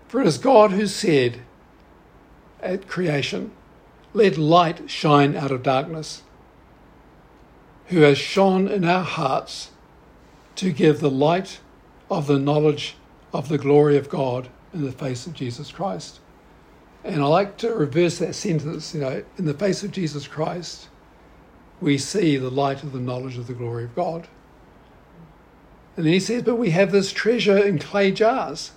For 0.08 0.22
it 0.22 0.28
is 0.28 0.38
God 0.38 0.72
who 0.72 0.88
said 0.88 1.40
at 2.62 2.88
creation, 2.88 3.52
Let 4.14 4.38
light 4.38 4.90
shine 4.90 5.36
out 5.36 5.52
of 5.52 5.64
darkness, 5.64 6.24
who 7.88 8.02
has 8.02 8.18
shone 8.18 8.70
in 8.70 8.86
our 8.86 9.04
hearts 9.04 9.72
to 10.56 10.72
give 10.72 11.02
the 11.02 11.12
light 11.12 11.60
of 12.10 12.28
the 12.28 12.40
knowledge 12.40 12.96
of 13.34 13.50
the 13.50 13.58
glory 13.58 13.98
of 13.98 14.10
God 14.10 14.48
in 14.74 14.86
the 14.86 14.92
face 14.94 15.28
of 15.28 15.34
Jesus 15.34 15.72
Christ. 15.72 16.20
And 17.08 17.22
I 17.22 17.26
like 17.26 17.58
to 17.58 17.74
reverse 17.74 18.18
that 18.20 18.36
sentence, 18.36 18.94
you 18.94 19.00
know, 19.02 19.24
in 19.38 19.46
the 19.46 19.54
face 19.54 19.84
of 19.84 19.92
Jesus 19.92 20.28
Christ 20.28 20.90
we 21.80 21.98
see 21.98 22.38
the 22.38 22.50
light 22.50 22.84
of 22.84 22.92
the 22.92 23.00
knowledge 23.00 23.38
of 23.38 23.48
the 23.48 23.54
glory 23.54 23.84
of 23.84 23.96
God. 23.96 24.28
And 25.96 26.06
then 26.06 26.14
he 26.14 26.20
says, 26.20 26.44
But 26.44 26.56
we 26.56 26.72
have 26.72 26.92
this 26.92 27.12
treasure 27.12 27.58
in 27.58 27.80
clay 27.80 28.12
jars, 28.12 28.72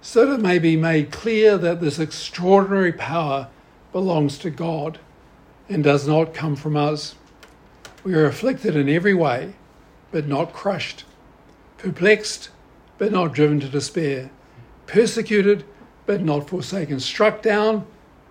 so 0.00 0.26
that 0.26 0.34
it 0.34 0.42
may 0.42 0.58
be 0.58 0.76
made 0.76 1.10
clear 1.10 1.56
that 1.58 1.80
this 1.80 1.98
extraordinary 1.98 2.92
power 2.92 3.48
belongs 3.92 4.38
to 4.38 4.50
God 4.50 4.98
and 5.68 5.82
does 5.82 6.06
not 6.06 6.34
come 6.34 6.56
from 6.56 6.76
us. 6.76 7.14
We 8.02 8.14
are 8.14 8.26
afflicted 8.26 8.76
in 8.76 8.88
every 8.88 9.14
way, 9.14 9.54
but 10.10 10.26
not 10.26 10.52
crushed, 10.52 11.04
perplexed, 11.78 12.50
but 12.98 13.12
not 13.12 13.32
driven 13.32 13.60
to 13.60 13.68
despair, 13.68 14.30
persecuted, 14.86 15.64
but 16.06 16.20
not 16.20 16.48
forsaken, 16.48 17.00
struck 17.00 17.42
down, 17.42 17.86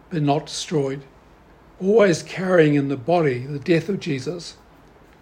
but 0.10 0.22
not 0.22 0.46
destroyed 0.46 1.02
always 1.84 2.24
carrying 2.24 2.76
in 2.76 2.88
the 2.88 2.98
body 2.98 3.46
the 3.46 3.60
death 3.60 3.90
of 3.90 4.00
Jesus, 4.00 4.58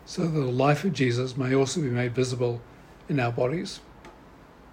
so 0.05 0.23
that 0.23 0.31
the 0.31 0.45
life 0.45 0.83
of 0.83 0.93
Jesus 0.93 1.37
may 1.37 1.55
also 1.55 1.81
be 1.81 1.89
made 1.89 2.13
visible 2.13 2.61
in 3.09 3.19
our 3.19 3.31
bodies. 3.31 3.79